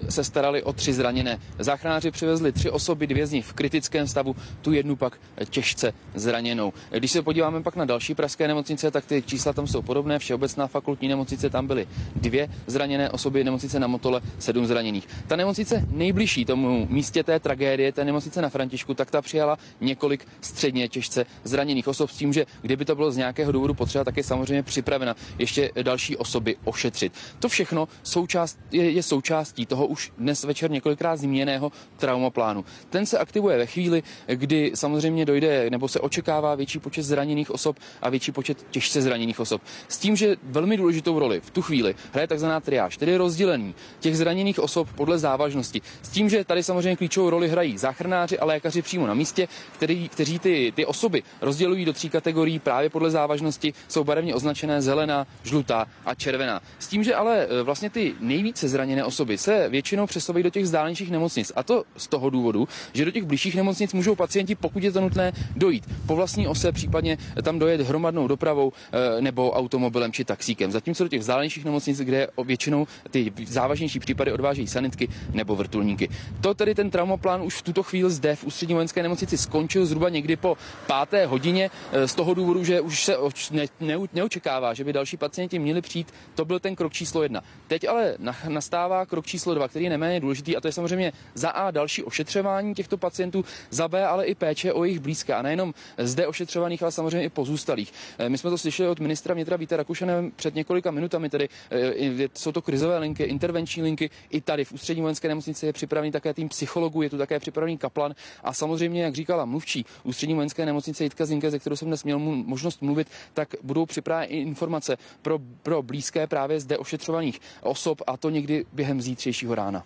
[0.05, 1.39] eh, se starali o tři zraněné.
[1.59, 6.73] Záchranáři přivezli tři osoby, dvě z nich v kritickém stavu, tu jednu pak těžce zraněnou.
[6.89, 10.19] Když se podíváme pak na další pražské nemocnice, tak ty čísla tam jsou podobné.
[10.19, 15.07] Všeobecná fakultní nemocnice tam byly dvě zraněné osoby, nemocnice na Motole sedm zraněných.
[15.27, 20.27] Ta nemocnice nejbližší tomu místě té tragédie, té nemocnice na Františku, tak ta přijala několik
[20.41, 24.17] středně těžce zraněných osob s tím, že kdyby to bylo z nějakého důvodu potřeba, tak
[24.17, 27.13] je samozřejmě připravena ještě další osoby ošetřit.
[27.39, 32.65] To vše všechno součást, je, je součástí toho už dnes večer několikrát zmíněného traumaplánu.
[32.89, 37.77] Ten se aktivuje ve chvíli, kdy samozřejmě dojde nebo se očekává větší počet zraněných osob
[38.01, 39.61] a větší počet těžce zraněných osob.
[39.87, 44.17] S tím, že velmi důležitou roli v tu chvíli hraje takzvaná triáž, tedy rozdělení těch
[44.17, 45.81] zraněných osob podle závažnosti.
[46.01, 50.09] S tím, že tady samozřejmě klíčovou roli hrají záchranáři a lékaři přímo na místě, který,
[50.09, 55.27] kteří ty, ty osoby rozdělují do tří kategorií právě podle závažnosti, jsou barevně označené zelená,
[55.43, 56.61] žlutá a červená.
[56.79, 61.11] S tím, že ale vlastně ty nejvíce zraněné osoby se většinou přesouvají do těch vzdálenějších
[61.11, 61.51] nemocnic.
[61.55, 65.01] A to z toho důvodu, že do těch blížších nemocnic můžou pacienti, pokud je to
[65.01, 70.71] nutné, dojít po vlastní ose, případně tam dojet hromadnou dopravou eh, nebo automobilem či taxíkem.
[70.71, 76.09] Zatímco do těch vzdálenějších nemocnic, kde většinou ty závažnější případy odvážejí sanitky nebo vrtulníky.
[76.41, 80.09] To tedy ten traumaplán už v tuto chvíli zde v ústřední vojenské nemocnici skončil zhruba
[80.09, 83.15] někdy po páté hodině eh, z toho důvodu, že už se
[83.51, 86.13] ne, ne, neočekává, že by další pacienti měli přijít.
[86.35, 87.40] To byl ten krok číslo jedna.
[87.67, 88.15] Teď ale
[88.47, 92.03] nastává krok číslo dva, který je neméně důležitý, a to je samozřejmě za A další
[92.03, 96.83] ošetřování těchto pacientů, za B ale i péče o jejich blízké, a nejenom zde ošetřovaných,
[96.83, 97.93] ale samozřejmě i pozůstalých.
[98.17, 102.29] Eh, my jsme to slyšeli od ministra vnitra Víta Rakušana před několika minutami, tedy eh,
[102.33, 104.09] jsou to krizové linky, intervenční linky.
[104.29, 107.77] I tady v ústřední vojenské nemocnici je připravený také tým psychologů, je tu také připravený
[107.77, 112.03] kaplan a samozřejmě, jak říkala mluvčí ústřední vojenské nemocnice Jitka Zinke, ze kterou jsem dnes
[112.03, 116.77] měl možnost mluvit, tak budou připraveny informace pro, pro blízké právě zde
[117.21, 119.83] ošetřovaných osob a to někdy během zítřejšího rána.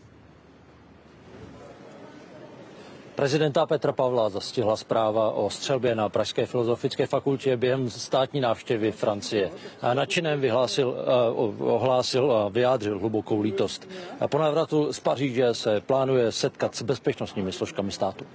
[3.15, 9.51] Prezidenta Petra Pavla zastihla zpráva o střelbě na Pražské filozofické fakultě během státní návštěvy Francie.
[9.81, 13.87] A nadšenem vyhlásil, uh, ohlásil a vyjádřil hlubokou lítost.
[14.19, 18.25] A po návratu z Paříže se plánuje setkat s bezpečnostními složkami státu.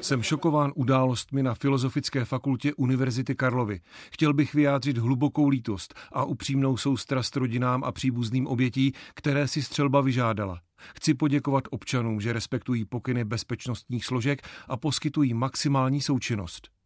[0.00, 3.80] Jsem šokován událostmi na Filozofické fakultě Univerzity Karlovy.
[4.10, 10.00] Chtěl bych vyjádřit hlubokou lítost a upřímnou soustrast rodinám a příbuzným obětí, které si střelba
[10.00, 10.60] vyžádala.
[10.94, 16.77] Chci poděkovat občanům, že respektují pokyny bezpečnostních složek a poskytují maximální součinnost.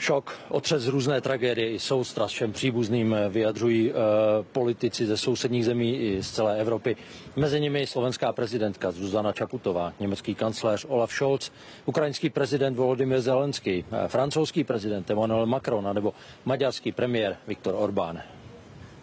[0.00, 3.94] Šok, otřes různé tragédie i soustrast všem příbuzným vyjadřují e,
[4.42, 6.96] politici ze sousedních zemí i z celé Evropy.
[7.36, 11.52] Mezi nimi slovenská prezidentka Zuzana Čaputová, německý kancléř Olaf Scholz,
[11.86, 18.22] ukrajinský prezident Volodymyr Zelenský, e, francouzský prezident Emmanuel Macron nebo maďarský premiér Viktor Orbán.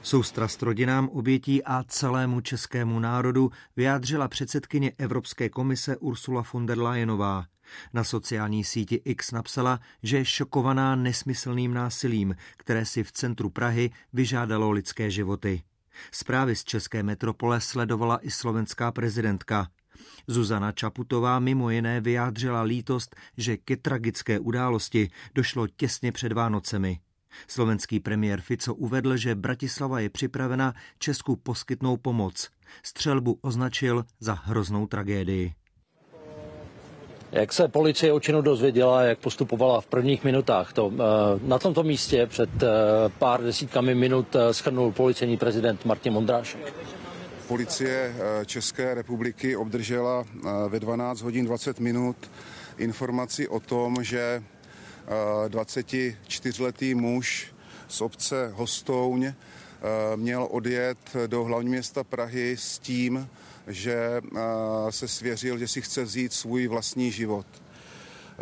[0.02, 7.46] Soustrast rodinám obětí a celému českému národu vyjádřila předsedkyně Evropské komise Ursula von der Leyenová.
[7.94, 13.90] Na sociální síti X napsala, že je šokovaná nesmyslným násilím, které si v centru Prahy
[14.14, 15.62] vyžádalo lidské životy.
[16.12, 19.68] Zprávy z české metropole sledovala i slovenská prezidentka.
[20.28, 27.00] Zuzana Čaputová mimo jiné vyjádřila lítost, že ke tragické události došlo těsně před Vánocemi.
[27.48, 32.50] Slovenský premiér Fico uvedl, že Bratislava je připravena Česku poskytnout pomoc.
[32.84, 35.54] Střelbu označil za hroznou tragédii.
[37.32, 41.00] Jak se policie o činu dozvěděla, jak postupovala v prvních minutách, to eh,
[41.44, 42.68] na tomto místě před eh,
[43.20, 46.74] pár desítkami minut eh, schrnul policejní prezident Martin Mondrášek.
[47.48, 48.14] Policie
[48.46, 50.26] České republiky obdržela
[50.68, 52.32] ve 12 hodin 20 minut
[52.78, 54.44] informaci o tom, že
[55.48, 57.54] 24-letý muž
[57.88, 59.34] z obce Hostouň
[60.16, 63.30] měl odjet do hlavního města Prahy s tím,
[63.68, 64.22] že
[64.90, 67.46] se svěřil, že si chce vzít svůj vlastní život.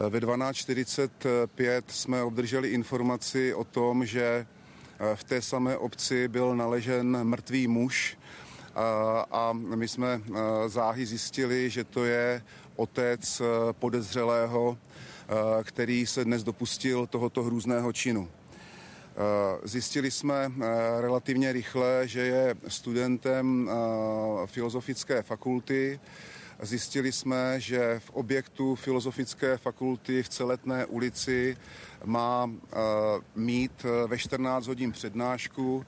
[0.09, 4.47] Ve 12.45 jsme obdrželi informaci o tom, že
[5.15, 8.17] v té samé obci byl naležen mrtvý muž
[9.31, 10.21] a my jsme
[10.67, 12.43] záhy zjistili, že to je
[12.75, 14.77] otec podezřelého,
[15.63, 18.29] který se dnes dopustil tohoto hrůzného činu.
[19.17, 20.67] Eh, zjistili jsme eh,
[21.01, 25.99] relativně rychle, že je studentem eh, filozofické fakulty.
[26.61, 31.57] Zjistili jsme, že v objektu Filozofické fakulty v Celetné ulici
[32.05, 32.51] má
[33.35, 35.85] mít ve 14 hodin přednášku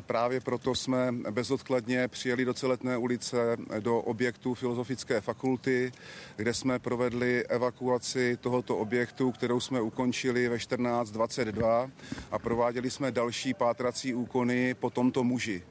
[0.00, 5.92] Právě proto jsme bezodkladně přijeli do Celetné ulice do objektu Filozofické fakulty,
[6.36, 11.90] kde jsme provedli evakuaci tohoto objektu, kterou jsme ukončili ve 14.22
[12.30, 15.62] a prováděli jsme další pátrací úkony po tomto muži.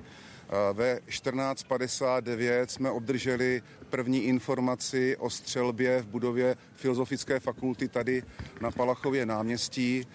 [0.74, 3.62] Ve 14.59 jsme obdrželi
[3.94, 8.24] první informaci o střelbě v budově Filozofické fakulty tady
[8.62, 10.08] na Palachově náměstí.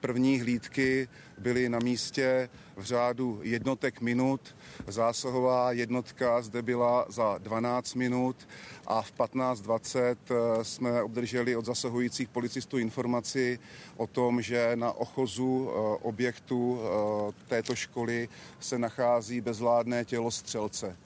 [0.00, 4.56] První hlídky byly na místě v řádu jednotek minut.
[4.86, 8.48] Zásahová jednotka zde byla za 12 minut
[8.86, 13.58] a v 15.20 eh, jsme obdrželi od zasahujících policistů informaci
[13.96, 18.28] o tom, že na ochozu eh, objektu eh, této školy
[18.60, 20.96] se nachází bezvládné tělo střelce.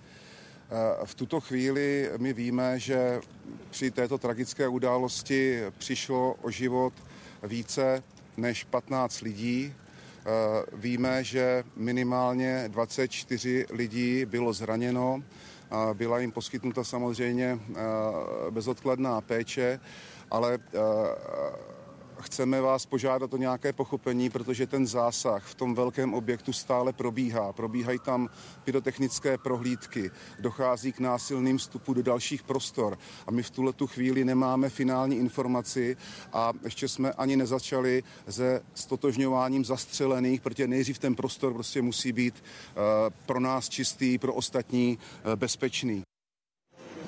[1.04, 3.20] V tuto chvíli my víme, že
[3.70, 6.92] při této tragické události přišlo o život
[7.42, 8.02] více
[8.36, 9.74] než 15 lidí.
[10.72, 15.22] Víme, že minimálně 24 lidí bylo zraněno.
[15.92, 17.58] Byla jim poskytnuta samozřejmě
[18.50, 19.80] bezodkladná péče,
[20.30, 20.58] ale
[22.22, 27.52] chceme vás požádat o nějaké pochopení, protože ten zásah v tom velkém objektu stále probíhá.
[27.52, 28.28] Probíhají tam
[28.64, 34.24] pyrotechnické prohlídky, dochází k násilným vstupu do dalších prostor a my v tuhle tu chvíli
[34.24, 35.96] nemáme finální informaci
[36.32, 42.34] a ještě jsme ani nezačali se stotožňováním zastřelených, protože nejdřív ten prostor prostě musí být
[42.34, 42.82] uh,
[43.26, 46.02] pro nás čistý, pro ostatní uh, bezpečný.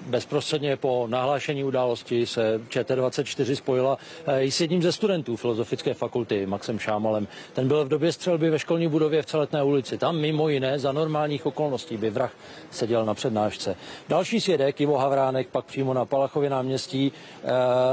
[0.07, 6.47] Bezprostředně po nahlášení události se ČT24 spojila eh, i s jedním ze studentů Filozofické fakulty,
[6.47, 7.29] Maxem Šámalem.
[7.53, 9.99] Ten byl v době střelby ve školní budově v Celetné ulici.
[9.99, 12.33] Tam mimo jiné za normálních okolností by vrah
[12.71, 13.77] seděl na přednášce.
[14.09, 17.49] Další svědek, Ivo Havránek, pak přímo na Palachově náměstí, eh,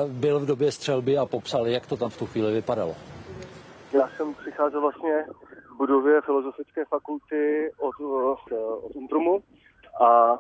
[0.08, 2.95] byl v době střelby a popsal, jak to tam v tu chvíli vypadalo.
[3.93, 5.26] Já jsem přicházel vlastně
[5.74, 8.39] v budově Filozofické fakulty od, od,
[8.84, 9.43] od Untrumu
[10.02, 10.39] a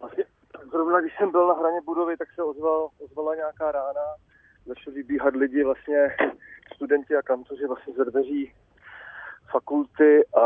[0.00, 0.24] vlastně
[0.70, 4.00] zrovna když jsem byl na hraně budovy, tak se ozval, ozvala nějaká rána.
[4.66, 6.16] Začali vybíhat lidi, vlastně
[6.74, 8.52] studenti a kantoři vlastně ze dveří
[9.50, 10.44] fakulty a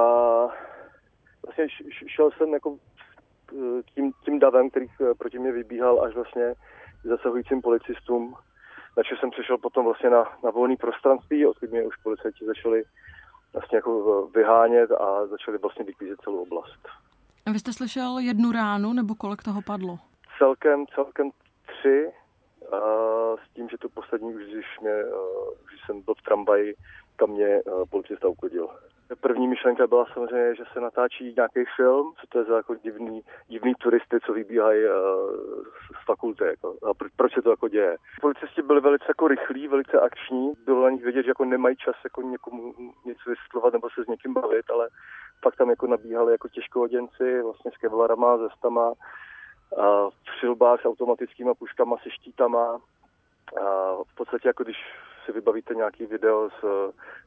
[1.46, 1.66] vlastně
[2.06, 2.78] šel jsem jako
[3.94, 4.86] tím, tím davem, který
[5.18, 6.54] proti mě vybíhal až vlastně
[7.04, 8.36] zasahujícím policistům.
[8.94, 12.84] Takže jsem přišel potom vlastně na, na volné prostranství, odkud mě už policajti začali
[13.52, 16.88] vlastně jako vyhánět a začali vlastně vyklízet celou oblast.
[17.46, 19.98] A vy jste slyšel jednu ránu, nebo kolik toho padlo?
[20.42, 21.30] Celkem, celkem
[21.66, 22.12] tři,
[22.72, 22.78] a
[23.36, 24.94] s tím, že to poslední už, když, mě,
[25.68, 26.74] když jsem byl v tramvaji,
[27.16, 28.68] kam mě policista uklidil.
[29.20, 33.22] První myšlenka byla samozřejmě, že se natáčí nějaký film, co to je za jako divný,
[33.48, 34.92] divný turisty, co vybíhají uh,
[36.02, 36.44] z fakulty.
[36.44, 37.96] Jako, a pro, proč se to jako děje.
[38.20, 40.52] Policisti byli velice jako rychlí, velice akční.
[40.64, 42.74] Bylo na nich vidět, že jako nemají čas jako někomu
[43.04, 44.88] něco vysvětlovat nebo se s někým bavit, ale
[45.42, 48.92] pak tam jako nabíhali jako těžkohoděnci, vlastně s kevlarama, zestama,
[50.10, 52.80] v přilbách s automatickými puškama, se štítama.
[54.12, 54.76] V podstatě jako když
[55.24, 56.64] si vybavíte nějaký video z,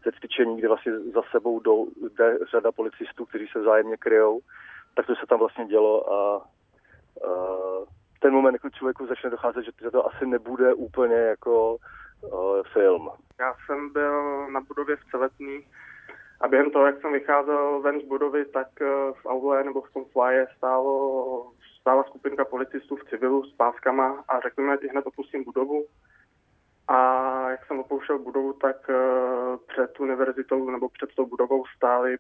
[0.05, 4.39] ze cvičení, kde vlastně za sebou jdou, jde řada policistů, kteří se vzájemně kryjou,
[4.95, 6.41] tak to se tam vlastně dělo a, a
[8.19, 13.09] ten moment, jako člověku začne docházet, že to asi nebude úplně jako uh, film.
[13.39, 15.65] Já jsem byl na budově v Celetný
[16.41, 18.67] a během toho, jak jsem vycházel ven z budovy, tak
[19.23, 21.51] v aule nebo v tom flaje stálo,
[21.85, 25.85] stála skupinka policistů v civilu s páskama a řekli mi, že hned opustím budovu
[26.87, 28.89] A jak jsem opouštěl budovu, tak
[29.67, 32.17] před univerzitou nebo před tou budovou stáli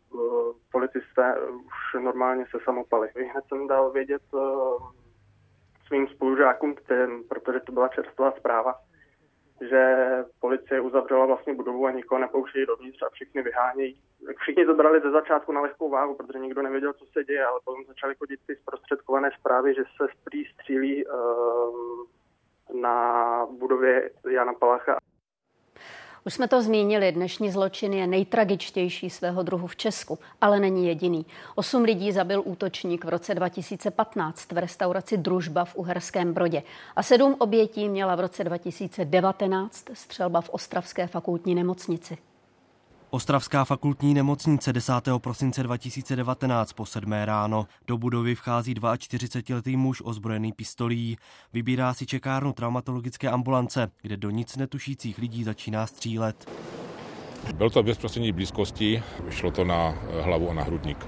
[0.71, 3.09] policisté už normálně se samopaly.
[3.15, 4.21] Hned jsem dal vědět
[5.87, 6.75] svým spolužákům,
[7.29, 8.75] protože to byla čerstvá zpráva,
[9.69, 10.07] že
[10.39, 14.01] policie uzavřela vlastně budovu a nikoho nepouštějí dovnitř a všichni vyhánějí.
[14.37, 17.59] Všichni to brali ze začátku na lehkou váhu, protože nikdo nevěděl, co se děje, ale
[17.65, 21.13] potom začaly chodit ty zprostředkované zprávy, že se prý střílí uh,
[22.81, 24.97] na budově Jana Palacha.
[26.27, 31.25] Už jsme to zmínili, dnešní zločin je nejtragičtější svého druhu v Česku, ale není jediný.
[31.55, 36.63] Osm lidí zabil útočník v roce 2015 v restauraci Družba v Uherském Brodě
[36.95, 42.17] a sedm obětí měla v roce 2019 střelba v Ostravské fakultní nemocnici.
[43.15, 44.93] Ostravská fakultní nemocnice 10.
[45.17, 47.11] prosince 2019 po 7.
[47.11, 47.67] ráno.
[47.87, 51.17] Do budovy vchází 42-letý muž ozbrojený pistolí.
[51.53, 56.51] Vybírá si čekárnu traumatologické ambulance, kde do nic netušících lidí začíná střílet.
[57.55, 61.07] Byl to v bezprostřední blízkosti, vyšlo to na hlavu a na hrudník.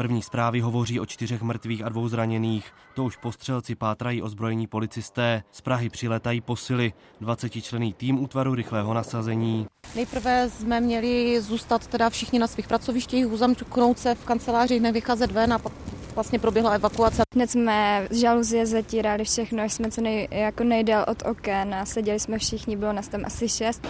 [0.00, 2.72] První zprávy hovoří o čtyřech mrtvých a dvou zraněných.
[2.94, 5.42] To už postřelci pátrají ozbrojení policisté.
[5.50, 6.92] Z Prahy přiletají posily.
[7.20, 9.66] 20 člený tým útvaru rychlého nasazení.
[9.94, 15.52] Nejprve jsme měli zůstat teda všichni na svých pracovištích, uzamknout se v kanceláři, nevycházet ven
[15.52, 15.72] a pak
[16.14, 17.22] vlastně proběhla evakuace.
[17.34, 22.38] Hned jsme žaluzie zatírali všechno, jsme co nej, jako nejdél od oken a seděli jsme
[22.38, 23.86] všichni, bylo nás tam asi šest.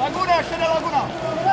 [0.00, 1.10] Laguna, ještě laguna!
[1.24, 1.47] Laguna!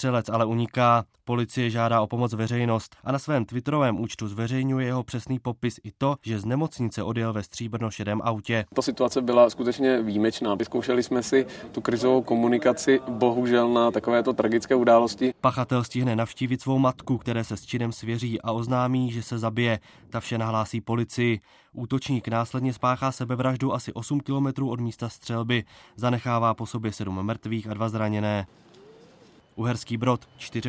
[0.00, 5.02] Střelec ale uniká, policie žádá o pomoc veřejnost a na svém twitterovém účtu zveřejňuje jeho
[5.02, 8.64] přesný popis i to, že z nemocnice odjel ve stříbrno šedém autě.
[8.74, 10.54] Ta situace byla skutečně výjimečná.
[10.54, 15.34] Vyzkoušeli jsme si tu krizovou komunikaci bohužel na takovéto tragické události.
[15.40, 19.80] Pachatel stihne navštívit svou matku, které se s činem svěří a oznámí, že se zabije.
[20.10, 21.40] Ta vše nahlásí policii.
[21.72, 25.64] Útočník následně spáchá sebevraždu asi 8 kilometrů od místa střelby.
[25.96, 28.46] Zanechává po sobě sedm mrtvých a dva zraněné.
[29.60, 30.20] Uherský Brod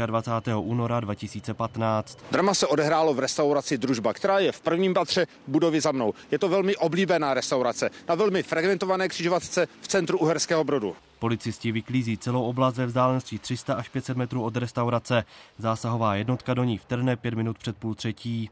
[0.05, 0.55] 24.
[0.55, 2.17] února 2015.
[2.31, 6.13] Drama se odehrálo v restauraci Družba, která je v prvním patře budovy za mnou.
[6.31, 10.95] Je to velmi oblíbená restaurace na velmi fragmentované křižovatce v centru Uherského Brodu.
[11.19, 15.23] Policisti vyklízí celou oblast ve vzdálenosti 300 až 500 metrů od restaurace.
[15.57, 18.49] Zásahová jednotka do ní vtrhne pět minut před půl třetí.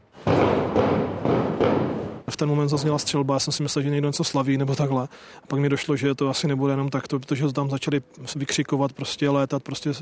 [2.30, 5.08] V ten moment zazněla střelba, já jsem si myslel, že někdo něco slaví nebo takhle.
[5.42, 8.02] A pak mi došlo, že to asi nebude jenom takto, protože tam začali
[8.36, 9.92] vykřikovat, prostě létat, prostě,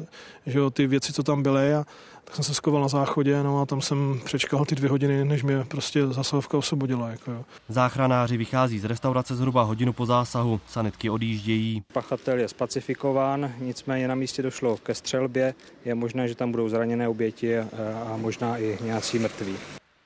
[0.46, 1.74] že jo, ty věci, co tam byly.
[1.74, 1.84] A
[2.24, 5.42] tak jsem se skoval na záchodě, no a tam jsem přečkal ty dvě hodiny, než
[5.42, 7.08] mě prostě zasahovka osvobodila.
[7.08, 7.44] Jako jo.
[7.68, 11.82] Záchranáři vychází z restaurace zhruba hodinu po zásahu, sanitky odjíždějí.
[11.92, 15.54] Pachatel je spacifikován, nicméně na místě došlo ke střelbě.
[15.84, 19.56] Je možné, že tam budou zraněné oběti a možná i nějací mrtví.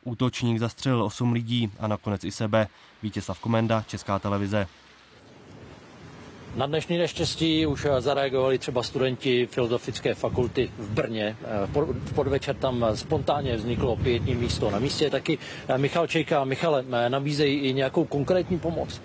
[0.04, 2.68] Útočník zastřelil 8 lidí a nakonec i sebe.
[3.02, 4.66] Vítězslav Komenda, Česká televize.
[6.56, 11.36] Na dnešní neštěstí už zareagovali třeba studenti Filozofické fakulty v Brně.
[12.04, 14.70] V podvečer tam spontánně vzniklo pětní místo.
[14.70, 15.38] Na místě taky
[15.76, 16.44] Michal Čejka.
[16.44, 19.00] Michale, nabízejí i nějakou konkrétní pomoc?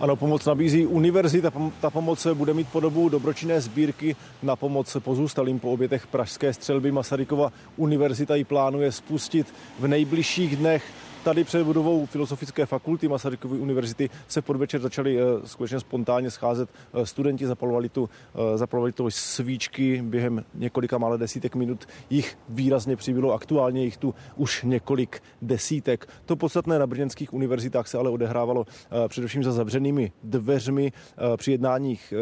[0.00, 1.52] Ano, pomoc nabízí univerzita.
[1.80, 6.92] Ta pomoc bude mít podobu dobročinné sbírky na pomoc pozůstalým po obětech pražské střelby.
[6.92, 10.84] Masarykova univerzita ji plánuje spustit v nejbližších dnech
[11.26, 17.02] tady před budovou Filozofické fakulty Masarykovy univerzity se podvečer začali uh, skutečně spontánně scházet uh,
[17.02, 18.08] studenti, zapalovali tu, uh,
[18.56, 21.86] zapalovali tu svíčky během několika mále desítek minut.
[22.10, 26.08] Jich výrazně přibylo, aktuálně jich tu už několik desítek.
[26.24, 28.64] To podstatné na brněnských univerzitách se ale odehrávalo
[29.08, 30.92] především za zavřenými dveřmi
[31.36, 32.14] při jednáních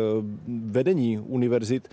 [0.47, 1.89] vedení univerzit.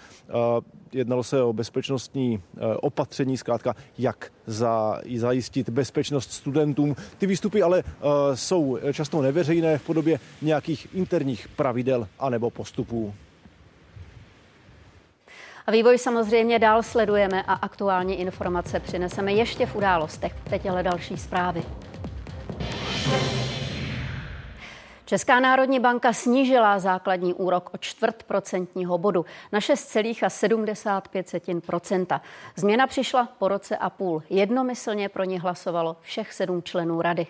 [0.93, 2.43] Jednalo se o bezpečnostní
[2.81, 9.83] opatření, zkrátka jak za, zajistit bezpečnost studentům, ty výstupy ale uh, jsou často neveřejné v
[9.83, 13.13] podobě nějakých interních pravidel anebo postupů.
[15.67, 20.33] A vývoj samozřejmě dál sledujeme a aktuální informace přineseme ještě v událostech.
[20.49, 21.63] Teď ale další zprávy.
[25.11, 32.19] Česká národní banka snížila základní úrok o čtvrt procentního bodu na 6,75
[32.55, 34.23] Změna přišla po roce a půl.
[34.29, 37.27] Jednomyslně pro ně hlasovalo všech sedm členů rady.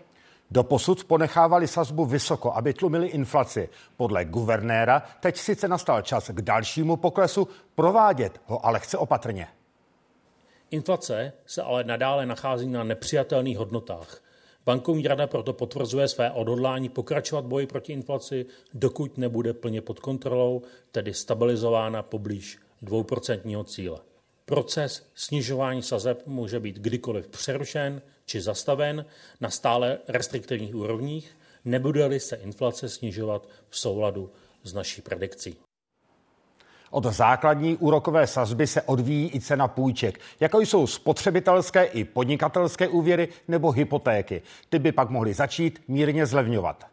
[0.52, 3.70] Doposud ponechávali sazbu vysoko, aby tlumili inflaci.
[3.98, 9.48] Podle guvernéra teď sice nastal čas k dalšímu poklesu, provádět ho ale chce opatrně.
[10.72, 14.22] Inflace se ale nadále nachází na nepřijatelných hodnotách.
[14.66, 20.62] Bankovní rada proto potvrzuje své odhodlání pokračovat boji proti inflaci, dokud nebude plně pod kontrolou,
[20.92, 24.00] tedy stabilizována poblíž dvouprocentního cíle.
[24.46, 29.06] Proces snižování sazeb může být kdykoliv přerušen či zastaven
[29.42, 34.32] na stále restriktivních úrovních, nebude-li se inflace snižovat v souladu
[34.64, 35.56] s naší predikcí.
[36.92, 43.28] Od základní úrokové sazby se odvíjí i cena půjček, jako jsou spotřebitelské i podnikatelské úvěry
[43.48, 44.42] nebo hypotéky.
[44.70, 46.86] Ty by pak mohly začít mírně zlevňovat.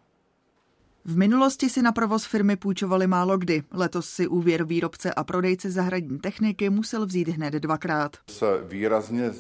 [1.05, 3.62] V minulosti si na provoz firmy půjčovali málo kdy.
[3.72, 8.16] Letos si úvěr výrobce a prodejce zahradní techniky musel vzít hned dvakrát.
[8.30, 9.30] Se výrazně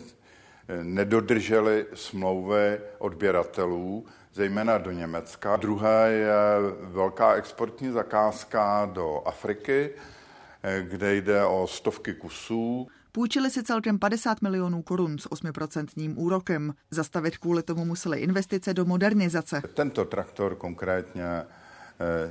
[0.82, 5.56] nedodrželi smlouvy odběratelů, zejména do Německa.
[5.56, 6.30] Druhá je
[6.82, 9.90] velká exportní zakázka do Afriky,
[10.80, 12.88] kde jde o stovky kusů.
[13.12, 16.74] Půjčili si celkem 50 milionů korun s 8% úrokem.
[16.90, 19.62] Zastavit kvůli tomu museli investice do modernizace.
[19.74, 21.44] Tento traktor konkrétně eh,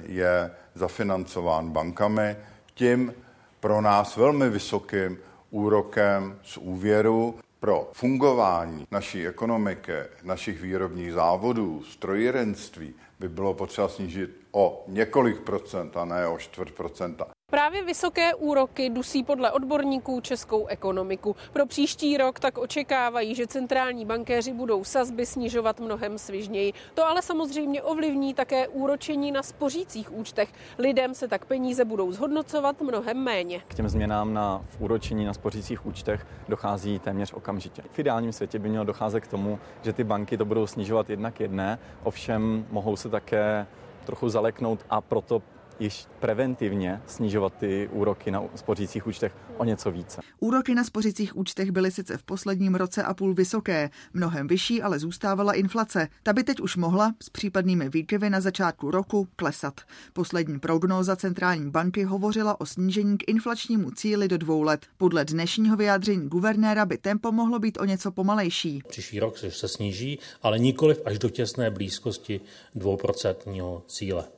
[0.06, 2.38] je zafinancován bankami,
[2.74, 3.14] tím
[3.60, 5.18] pro nás velmi vysokým
[5.50, 7.40] úrokem z úvěru.
[7.60, 15.98] Pro fungování naší ekonomiky, našich výrobních závodů, strojírenství by bylo potřeba snížit o několik procent
[15.98, 17.37] a ne o čtvrt procenta.
[17.52, 21.36] Právě vysoké úroky dusí podle odborníků českou ekonomiku.
[21.54, 26.74] Pro příští rok tak očekávají, že centrální bankéři budou sazby snižovat mnohem svižněji.
[26.94, 30.54] To ale samozřejmě ovlivní také úročení na spořících účtech.
[30.78, 33.62] Lidem se tak peníze budou zhodnocovat mnohem méně.
[33.68, 37.84] K těm změnám na v úročení na spořících účtech dochází téměř okamžitě.
[37.92, 41.40] V ideálním světě by mělo docházet k tomu, že ty banky to budou snižovat jednak
[41.40, 43.68] jedné, ovšem mohou se také
[44.06, 45.42] trochu zaleknout a proto
[45.80, 50.22] již preventivně snižovat ty úroky na spořících účtech o něco více.
[50.40, 55.00] Úroky na spořících účtech byly sice v posledním roce a půl vysoké, mnohem vyšší, ale
[55.00, 56.08] zůstávala inflace.
[56.24, 59.82] Ta by teď už mohla s případnými výkyvy na začátku roku klesat.
[60.14, 64.86] Poslední prognóza centrální banky hovořila o snížení k inflačnímu cíli do dvou let.
[64.98, 68.82] Podle dnešního vyjádření guvernéra by tempo mohlo být o něco pomalejší.
[68.88, 72.42] Příští rok se sníží, ale nikoliv až do těsné blízkosti
[72.76, 74.37] 2% cíle.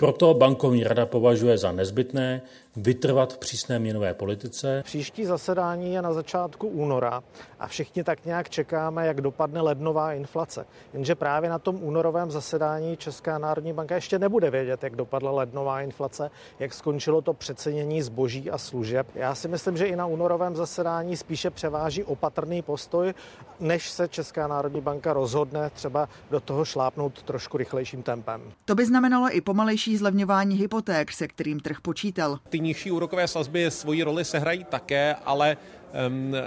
[0.00, 2.40] Proto bankovní rada považuje za nezbytné
[2.76, 4.82] vytrvat v přísné měnové politice.
[4.84, 7.22] Příští zasedání je na začátku února
[7.58, 10.66] a všichni tak nějak čekáme, jak dopadne lednová inflace.
[10.92, 15.80] Jenže právě na tom únorovém zasedání Česká národní banka ještě nebude vědět, jak dopadla lednová
[15.80, 19.06] inflace, jak skončilo to přecenění zboží a služeb.
[19.14, 23.14] Já si myslím, že i na únorovém zasedání spíše převáží opatrný postoj,
[23.60, 28.42] než se Česká národní banka rozhodne třeba do toho šlápnout trošku rychlejším tempem.
[28.64, 32.38] To by znamenalo i pomalejší zlevňování hypoték, se kterým trh počítal.
[32.48, 35.56] Ty nižší úrokové sazby svoji roli sehrají také, ale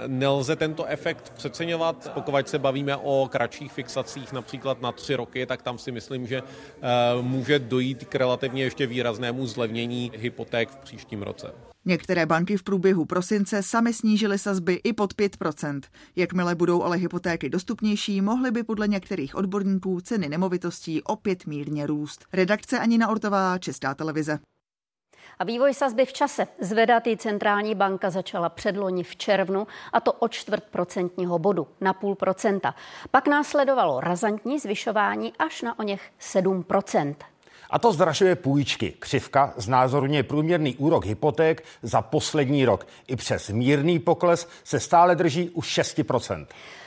[0.06, 2.10] nelze tento efekt přeceňovat.
[2.14, 6.42] Pokud se bavíme o kratších fixacích, například na tři roky, tak tam si myslím, že
[6.42, 6.48] uh,
[7.22, 11.52] může dojít k relativně ještě výraznému zlevnění hypoték v příštím roce.
[11.86, 15.80] Některé banky v průběhu prosince sami snížily sazby i pod 5%.
[16.16, 22.24] Jakmile budou ale hypotéky dostupnější, mohly by podle některých odborníků ceny nemovitostí opět mírně růst.
[22.32, 24.38] Redakce Anina Ortová, Česká televize.
[25.38, 30.28] A vývoj sazby v čase zvedatý centrální banka začala předloni v červnu a to o
[30.28, 32.74] čtvrt procentního bodu na půl procenta.
[33.10, 37.24] Pak následovalo razantní zvyšování až na o něch 7 procent.
[37.70, 38.94] A to zdražuje půjčky.
[38.98, 42.86] Křivka znázorňuje průměrný úrok hypoték za poslední rok.
[43.06, 46.00] I přes mírný pokles se stále drží u 6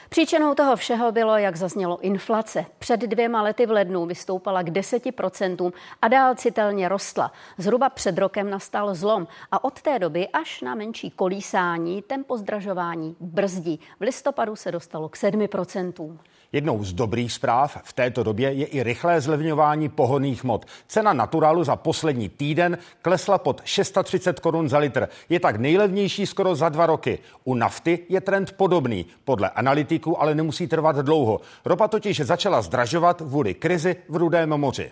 [0.10, 2.66] Příčinou toho všeho bylo, jak zaznělo, inflace.
[2.80, 7.32] Před dvěma lety v lednu vystoupala k 10% a dál citelně rostla.
[7.58, 13.16] Zhruba před rokem nastal zlom a od té doby až na menší kolísání tempo zdražování
[13.20, 13.80] brzdí.
[14.00, 16.18] V listopadu se dostalo k 7%.
[16.52, 20.66] Jednou z dobrých zpráv v této době je i rychlé zlevňování pohonných hmot.
[20.88, 25.08] Cena naturálu za poslední týden klesla pod 630 korun za litr.
[25.30, 27.20] Je tak nejlevnější skoro za dva roky.
[27.44, 29.06] U nafty je trend podobný.
[29.26, 31.42] Podle analytiků ale nemusí trvat dlouho.
[31.66, 34.92] Ropa totiž začala zdražovat kvůli krizi v Rudém moři.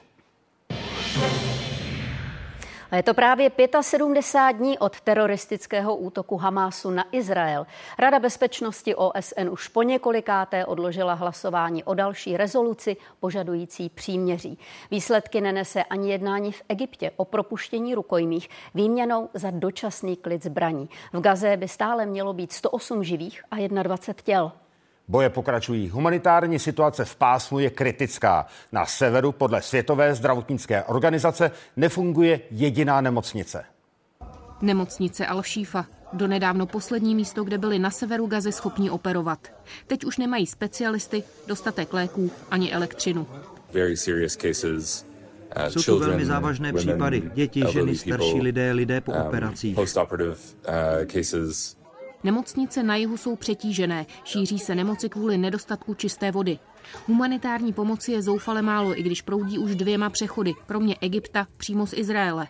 [2.96, 7.68] A je to právě 75 dní od teroristického útoku Hamásu na Izrael.
[8.00, 14.60] Rada bezpečnosti OSN už po několikáté odložila hlasování o další rezoluci požadující příměří.
[14.92, 20.90] Výsledky nenese ani jednání v Egyptě o propuštění rukojmích výměnou za dočasný klid zbraní.
[21.14, 24.65] V Gaze by stále mělo být 108 živých a 21 těl.
[25.08, 25.90] Boje pokračují.
[25.90, 28.46] Humanitární situace v pásmu je kritická.
[28.72, 33.64] Na severu podle Světové zdravotnické organizace nefunguje jediná nemocnice.
[34.62, 35.86] Nemocnice Al-Shifa.
[36.14, 39.40] Donedávno poslední místo, kde byli na severu Gazy schopni operovat.
[39.88, 43.28] Teď už nemají specialisty, dostatek léků ani elektřinu.
[43.28, 43.38] Uh,
[45.68, 47.32] Jsou to velmi závažné případy.
[47.34, 49.78] Děti, ženy, starší lidé, lidé po um, operacích.
[52.26, 56.60] Nemocnice na jihu jsou přetížené, šíří se nemoci kvůli nedostatku čisté vody.
[57.08, 61.94] Humanitární pomoci je zoufale málo, i když proudí už dvěma přechody, kromě Egypta přímo z
[61.94, 62.48] Izraele.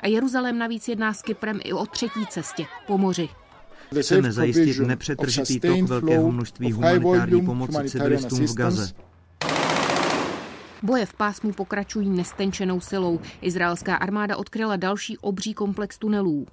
[0.00, 3.28] A Jeruzalém navíc jedná s Kyprem i o třetí cestě, po moři.
[4.00, 8.92] Chceme zajistit nepřetržitý tok velkého množství humanitární pomoci civilistům v Gaze.
[10.82, 13.20] Boje v pásmu pokračují nestenčenou silou.
[13.40, 16.46] Izraelská armáda odkryla další obří komplex tunelů.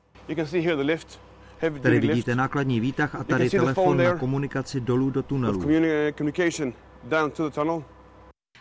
[1.81, 5.65] Tady vidíte nákladní výtah a tady telefon na komunikaci dolů do tunelu.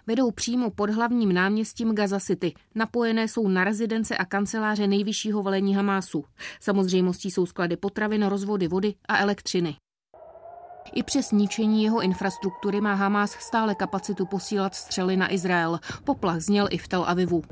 [0.07, 2.53] Vedou přímo pod hlavním náměstím Gaza City.
[2.75, 6.25] Napojené jsou na rezidence a kanceláře nejvyššího velení Hamásu.
[6.61, 9.77] Samozřejmostí jsou sklady potravin, rozvody vody a elektřiny.
[10.95, 15.79] I přes ničení jeho infrastruktury má Hamás stále kapacitu posílat střely na Izrael.
[16.05, 17.43] Poplach zněl i v Tel Avivu.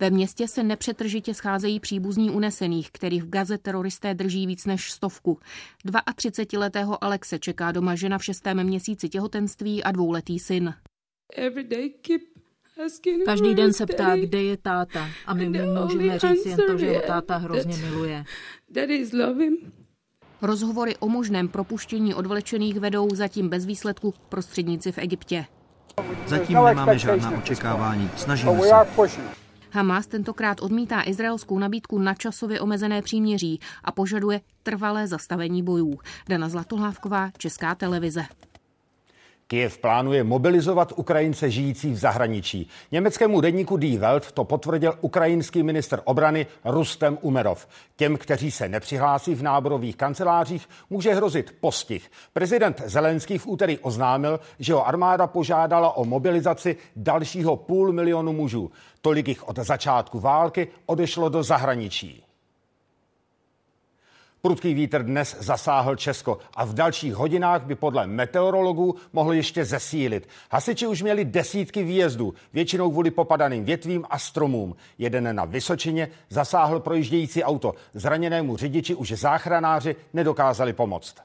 [0.00, 5.38] Ve městě se nepřetržitě scházejí příbuzní unesených, kterých v Gaze teroristé drží víc než stovku.
[5.86, 10.74] 32-letého Alexe čeká doma žena v šestém měsíci těhotenství a dvouletý syn.
[13.24, 16.92] Každý den se ptá, kde je táta a my mu můžeme říct jen to, že
[16.92, 18.24] ho táta hrozně miluje.
[20.42, 25.46] Rozhovory o možném propuštění odvlečených vedou zatím bez výsledku prostředníci v Egyptě.
[26.26, 28.10] Zatím nemáme žádná očekávání.
[28.16, 29.45] Snažíme se.
[29.76, 35.98] Hamas tentokrát odmítá izraelskou nabídku na časově omezené příměří a požaduje trvalé zastavení bojů.
[36.28, 38.24] Dana Zlatohlávková, Česká televize.
[39.48, 42.68] Kyjev plánuje mobilizovat Ukrajince žijící v zahraničí.
[42.92, 47.66] Německému denníku Die Welt to potvrdil ukrajinský minister obrany Rustem Umerov.
[47.96, 52.10] Těm, kteří se nepřihlásí v náborových kancelářích, může hrozit postih.
[52.32, 58.70] Prezident Zelenský v úterý oznámil, že ho armáda požádala o mobilizaci dalšího půl milionu mužů.
[59.00, 62.25] Tolik jich od začátku války odešlo do zahraničí.
[64.46, 70.28] Prudký vítr dnes zasáhl Česko a v dalších hodinách by podle meteorologů mohl ještě zesílit.
[70.50, 74.76] Hasiči už měli desítky výjezdů, většinou kvůli popadaným větvím a stromům.
[74.98, 77.74] Jeden na Vysočině zasáhl projíždějící auto.
[77.94, 81.16] Zraněnému řidiči už záchranáři nedokázali pomoct.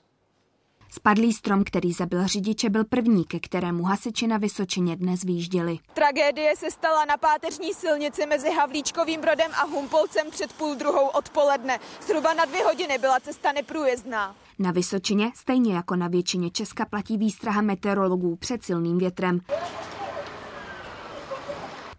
[0.93, 5.79] Spadlý strom, který zabil řidiče, byl první, ke kterému hasiči na Vysočině dnes výjížděli.
[5.93, 11.79] Tragédie se stala na páteřní silnici mezi Havlíčkovým Brodem a Humpolcem před půl druhou odpoledne.
[12.07, 14.35] Zhruba na dvě hodiny byla cesta neprůjezdná.
[14.59, 19.39] Na Vysočině, stejně jako na většině Česka, platí výstraha meteorologů před silným větrem.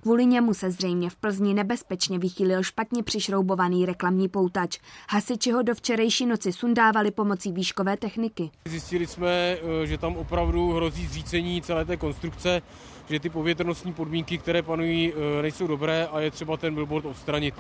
[0.03, 4.79] Kvůli němu se zřejmě v Plzni nebezpečně vychýlil špatně přišroubovaný reklamní poutač.
[5.11, 8.51] Hasiči ho do včerejší noci sundávali pomocí výškové techniky.
[8.65, 12.63] Zjistili jsme, eh, že tam opravdu hrozí zřícení celé té konstrukce,
[13.11, 17.55] že ty povětrnostní podmínky, které panují, eh, nejsou dobré a je třeba ten billboard odstranit.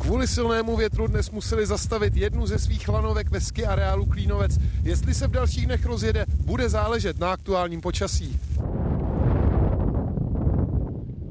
[0.00, 4.58] Kvůli silnému větru dnes museli zastavit jednu ze svých lanovek ve ski areálu Klínovec.
[4.82, 8.40] Jestli se v dalších dnech rozjede, bude záležet na aktuálním počasí.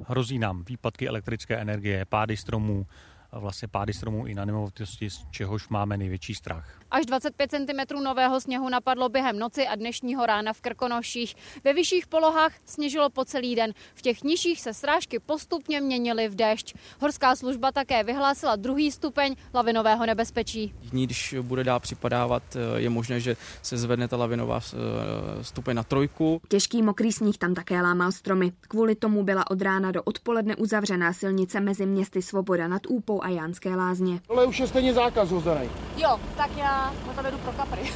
[0.07, 2.87] Hrozí nám výpadky elektrické energie, pády stromů,
[3.31, 6.79] vlastně pády stromů i na nemovitosti, z čehož máme největší strach.
[6.93, 11.35] Až 25 cm nového sněhu napadlo během noci a dnešního rána v Krkonoších.
[11.63, 13.73] Ve vyšších polohách sněžilo po celý den.
[13.95, 16.75] V těch nižších se srážky postupně měnily v déšť.
[16.99, 20.73] Horská služba také vyhlásila druhý stupeň lavinového nebezpečí.
[20.91, 22.43] Když bude dál připadávat,
[22.75, 26.41] je možné, že se zvedne ta lavinová eh, stupeň na trojku.
[26.47, 28.51] Těžký mokrý sníh tam také lámal stromy.
[28.61, 33.29] Kvůli tomu byla od rána do odpoledne uzavřená silnice mezi městy Svoboda nad Úpou a
[33.29, 34.19] Jánské lázně.
[34.29, 35.69] Ale už je stejně zákaz hozený.
[35.97, 37.81] Jo, tak já na to vedu pro kapry.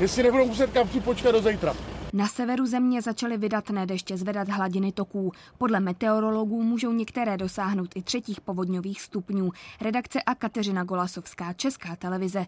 [0.00, 1.74] Jestli nebudou muset kapři počkat do zítra.
[2.12, 5.32] Na severu země začaly vydatné deště zvedat hladiny toků.
[5.58, 9.50] Podle meteorologů můžou některé dosáhnout i třetích povodňových stupňů.
[9.80, 12.46] Redakce a Kateřina Golasovská, Česká televize.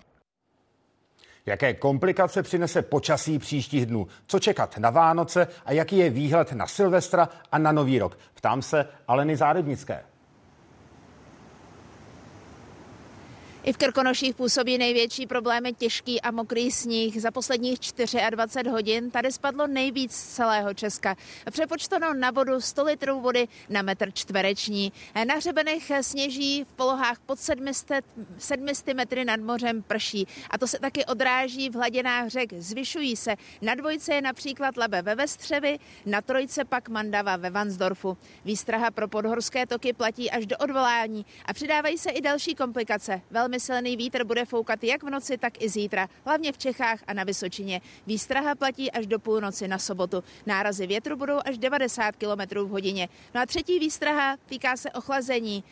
[1.46, 4.06] Jaké komplikace přinese počasí příštích dnů?
[4.26, 8.18] Co čekat na Vánoce a jaký je výhled na Silvestra a na Nový rok?
[8.34, 10.04] Ptám se Aleny Zárebnické.
[13.64, 17.20] I v Krkonoších působí největší problémy těžký a mokrý sníh.
[17.20, 17.78] Za posledních
[18.30, 21.16] 24 hodin tady spadlo nejvíc z celého Česka.
[21.50, 24.92] Přepočteno na vodu 100 litrů vody na metr čtvereční.
[25.26, 28.04] Na hřebenech sněží v polohách pod 700,
[28.38, 30.26] 700 metry nad mořem prší.
[30.50, 32.52] A to se taky odráží v hladinách řek.
[32.52, 33.34] Zvyšují se.
[33.62, 38.18] Na dvojce je například Labe ve Vestřevi, na trojce pak Mandava ve Vansdorfu.
[38.44, 43.20] Výstraha pro podhorské toky platí až do odvolání a přidávají se i další komplikace.
[43.30, 46.98] Velmi velmi silný vítr bude foukat jak v noci, tak i zítra, hlavně v Čechách
[47.06, 47.80] a na Vysočině.
[48.06, 50.24] Výstraha platí až do půlnoci na sobotu.
[50.46, 53.08] Nárazy větru budou až 90 km v hodině.
[53.34, 55.64] No a třetí výstraha týká se ochlazení.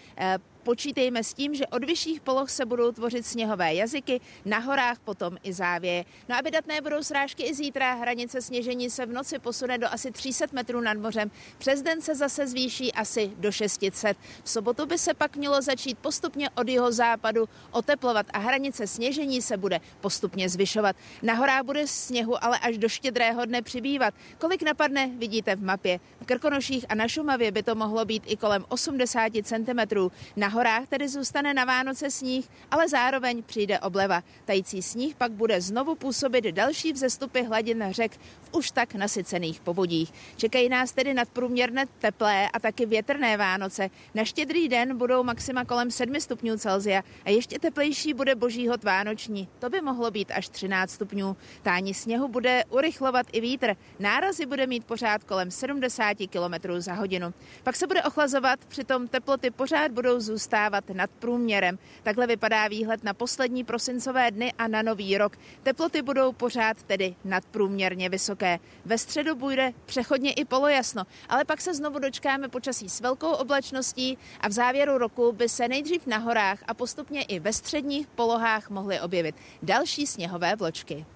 [0.62, 5.36] Počítejme s tím, že od vyšších poloh se budou tvořit sněhové jazyky, na horách potom
[5.42, 6.04] i závěje.
[6.28, 7.94] No a vydatné budou srážky i zítra.
[7.94, 11.30] Hranice sněžení se v noci posune do asi 300 metrů nad mořem.
[11.58, 14.16] Přes den se zase zvýší asi do 600.
[14.44, 19.42] V sobotu by se pak mělo začít postupně od jeho západu oteplovat a hranice sněžení
[19.42, 20.96] se bude postupně zvyšovat.
[21.22, 24.14] Na horách bude sněhu ale až do štědrého dne přibývat.
[24.38, 26.00] Kolik napadne, vidíte v mapě.
[26.20, 30.10] V Krkonoších a na Šumavě by to mohlo být i kolem 80 cm.
[30.36, 34.22] Na horách tedy zůstane na Vánoce sníh, ale zároveň přijde obleva.
[34.44, 38.20] Tající sníh pak bude znovu působit další vzestupy hladin řek
[38.52, 40.12] už tak nasycených povodích.
[40.36, 43.90] Čekají nás tedy nadprůměrné teplé a taky větrné Vánoce.
[44.14, 48.84] Na štědrý den budou maxima kolem 7 stupňů Celzia a ještě teplejší bude boží hod
[48.84, 49.48] vánoční.
[49.58, 51.36] To by mohlo být až 13 stupňů.
[51.62, 53.76] Tání sněhu bude urychlovat i vítr.
[53.98, 57.34] Nárazy bude mít pořád kolem 70 km za hodinu.
[57.62, 61.78] Pak se bude ochlazovat, přitom teploty pořád budou zůstávat nad průměrem.
[62.02, 65.36] Takhle vypadá výhled na poslední prosincové dny a na nový rok.
[65.62, 68.39] Teploty budou pořád tedy nadprůměrně vysoké.
[68.84, 74.18] Ve středu bude přechodně i polojasno, ale pak se znovu dočkáme počasí s velkou oblačností
[74.40, 78.70] a v závěru roku by se nejdřív na horách a postupně i ve středních polohách
[78.70, 81.06] mohly objevit další sněhové vločky.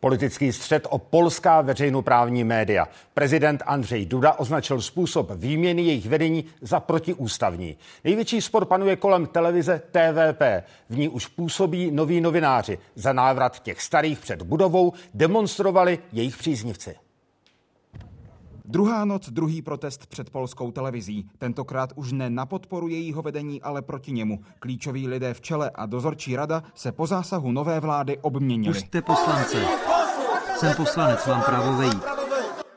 [0.00, 2.88] Politický střed o polská veřejnoprávní média.
[3.14, 7.76] Prezident Andřej Duda označil způsob výměny jejich vedení za protiústavní.
[8.04, 10.64] Největší spor panuje kolem televize TVP.
[10.90, 12.78] V ní už působí noví novináři.
[12.94, 16.96] Za návrat těch starých před budovou demonstrovali jejich příznivci.
[18.70, 21.26] Druhá noc, druhý protest před polskou televizí.
[21.38, 24.40] Tentokrát už ne na podporu jejího vedení, ale proti němu.
[24.58, 28.70] Klíčoví lidé v čele a dozorčí rada se po zásahu nové vlády obměnili.
[28.70, 29.56] Už jste poslance.
[30.56, 32.02] Jsem poslanec, mám právo vejít.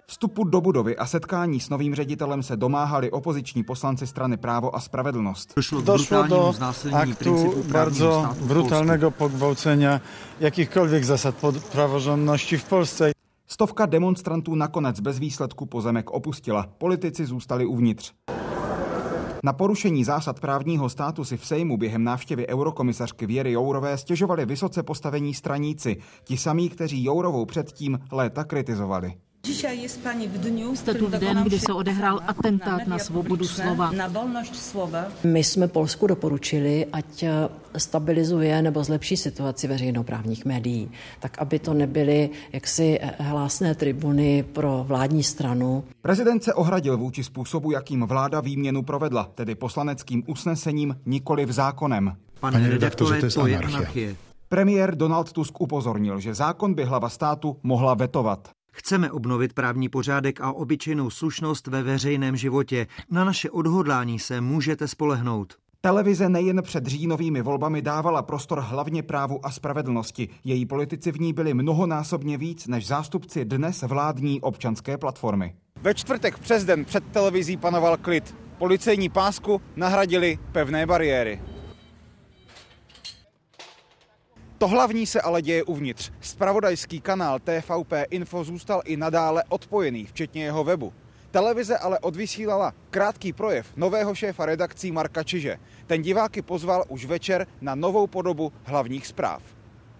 [0.05, 4.79] Vstupu do budovy a setkání s novým ředitelem se domáhali opoziční poslanci strany Právo a
[4.79, 5.53] spravedlnost.
[5.55, 6.53] Došlo, Došlo do
[6.93, 10.01] aktu bardzo brutalnego pogwałcenia
[10.39, 11.35] jakichkolwiek zasad
[11.71, 13.22] praworządności w Polsce.
[13.47, 16.67] Stovka demonstrantů nakonec bez výsledku pozemek opustila.
[16.77, 18.13] Politici zůstali uvnitř.
[19.43, 24.83] Na porušení zásad právního státu si v Sejmu během návštěvy eurokomisařky Věry Jourové stěžovali vysoce
[24.83, 29.13] postavení straníci, ti samí, kteří Jourovou předtím léta kritizovali.
[30.73, 33.91] Jste tu v den, kdy se odehrál atentát na svobodu slova.
[33.91, 35.05] Na volnost slova.
[35.23, 41.73] My jsme Polsku doporučili, ať eh, stabilizuje nebo zlepší situaci veřejnoprávních médií, tak aby to
[41.73, 45.83] nebyly jaksi eh, hlásné tribuny pro vládní stranu.
[46.01, 52.15] Prezident se ohradil vůči způsobu, jakým vláda výměnu provedla, tedy poslaneckým usnesením, nikoli v zákonem.
[52.39, 54.15] Pane redaktore, to je anarchie.
[54.49, 58.49] Premiér Donald Tusk upozornil, že zákon by hlava státu mohla vetovat.
[58.75, 62.87] Chceme obnovit právní pořádek a obyčejnou slušnost ve veřejném životě.
[63.09, 65.53] Na naše odhodlání se můžete spolehnout.
[65.81, 70.29] Televize nejen před říjnovými volbami dávala prostor hlavně právu a spravedlnosti.
[70.43, 75.55] Její politici v ní byli mnohonásobně víc než zástupci dnes vládní občanské platformy.
[75.81, 78.35] Ve čtvrtek přes den před televizí panoval klid.
[78.57, 81.41] Policejní pásku nahradili pevné bariéry.
[84.57, 86.11] To hlavní se ale děje uvnitř.
[86.21, 90.93] Spravodajský kanál TVP Info zůstal i nadále odpojený, včetně jeho webu.
[91.31, 95.57] Televize ale odvysílala krátký projev nového šéfa redakcí Marka Čiže.
[95.87, 99.41] Ten diváky pozval už večer na novou podobu hlavních zpráv.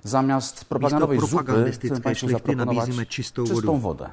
[0.04, 4.10] Zamiast propagandowej zupy chcemy Państwu zaproponować čistou czystą wodę.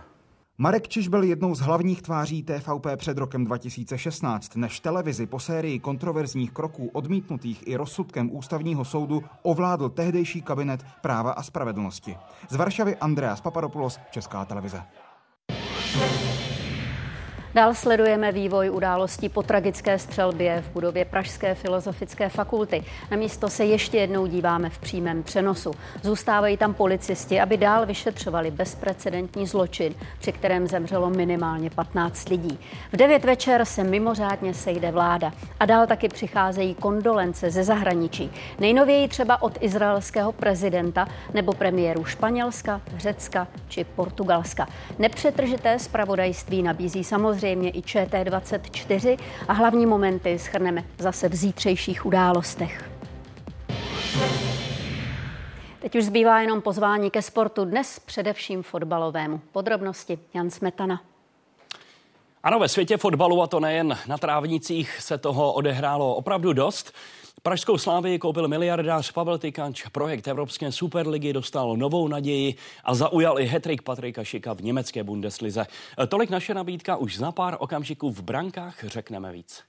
[0.63, 5.79] Marek Čiž byl jednou z hlavních tváří TVP před rokem 2016, než televizi po sérii
[5.79, 12.17] kontroverzních kroků odmítnutých i rozsudkem ústavního soudu ovládl tehdejší kabinet práva a spravedlnosti.
[12.49, 14.83] Z Varšavy Andreas Papadopoulos, Česká televize.
[17.55, 22.85] Dál sledujeme vývoj událostí po tragické střelbě v budově Pražské filozofické fakulty.
[23.11, 25.73] Na místo se ještě jednou díváme v přímém přenosu.
[26.03, 32.59] Zůstávají tam policisti, aby dál vyšetřovali bezprecedentní zločin, při kterém zemřelo minimálně 15 lidí.
[32.93, 38.31] V 9 večer se mimořádně sejde vláda a dál taky přicházejí kondolence ze zahraničí.
[38.59, 44.69] Nejnověji třeba od izraelského prezidenta nebo premiéru Španělska, Řecka či Portugalska.
[44.99, 49.19] Nepřetržité zpravodajství nabízí samozřejmě samozřejmě i ČT24
[49.49, 52.91] a hlavní momenty schrneme zase v zítřejších událostech.
[55.81, 59.41] Teď už zbývá jenom pozvání ke sportu, dnes především fotbalovému.
[59.53, 61.01] Podrobnosti Jan Smetana.
[62.43, 66.93] Ano, ve světě fotbalu, a to nejen na trávnicích, se toho odehrálo opravdu dost.
[67.43, 69.83] Pražskou slávy koupil miliardář Pavel Tykanč.
[69.93, 75.67] Projekt Evropské superligy dostal novou naději a zaujal i hetrik Patrika Šika v německé Bundeslize.
[76.09, 79.63] Tolik naše nabídka už za pár okamžiků v brankách řekneme víc.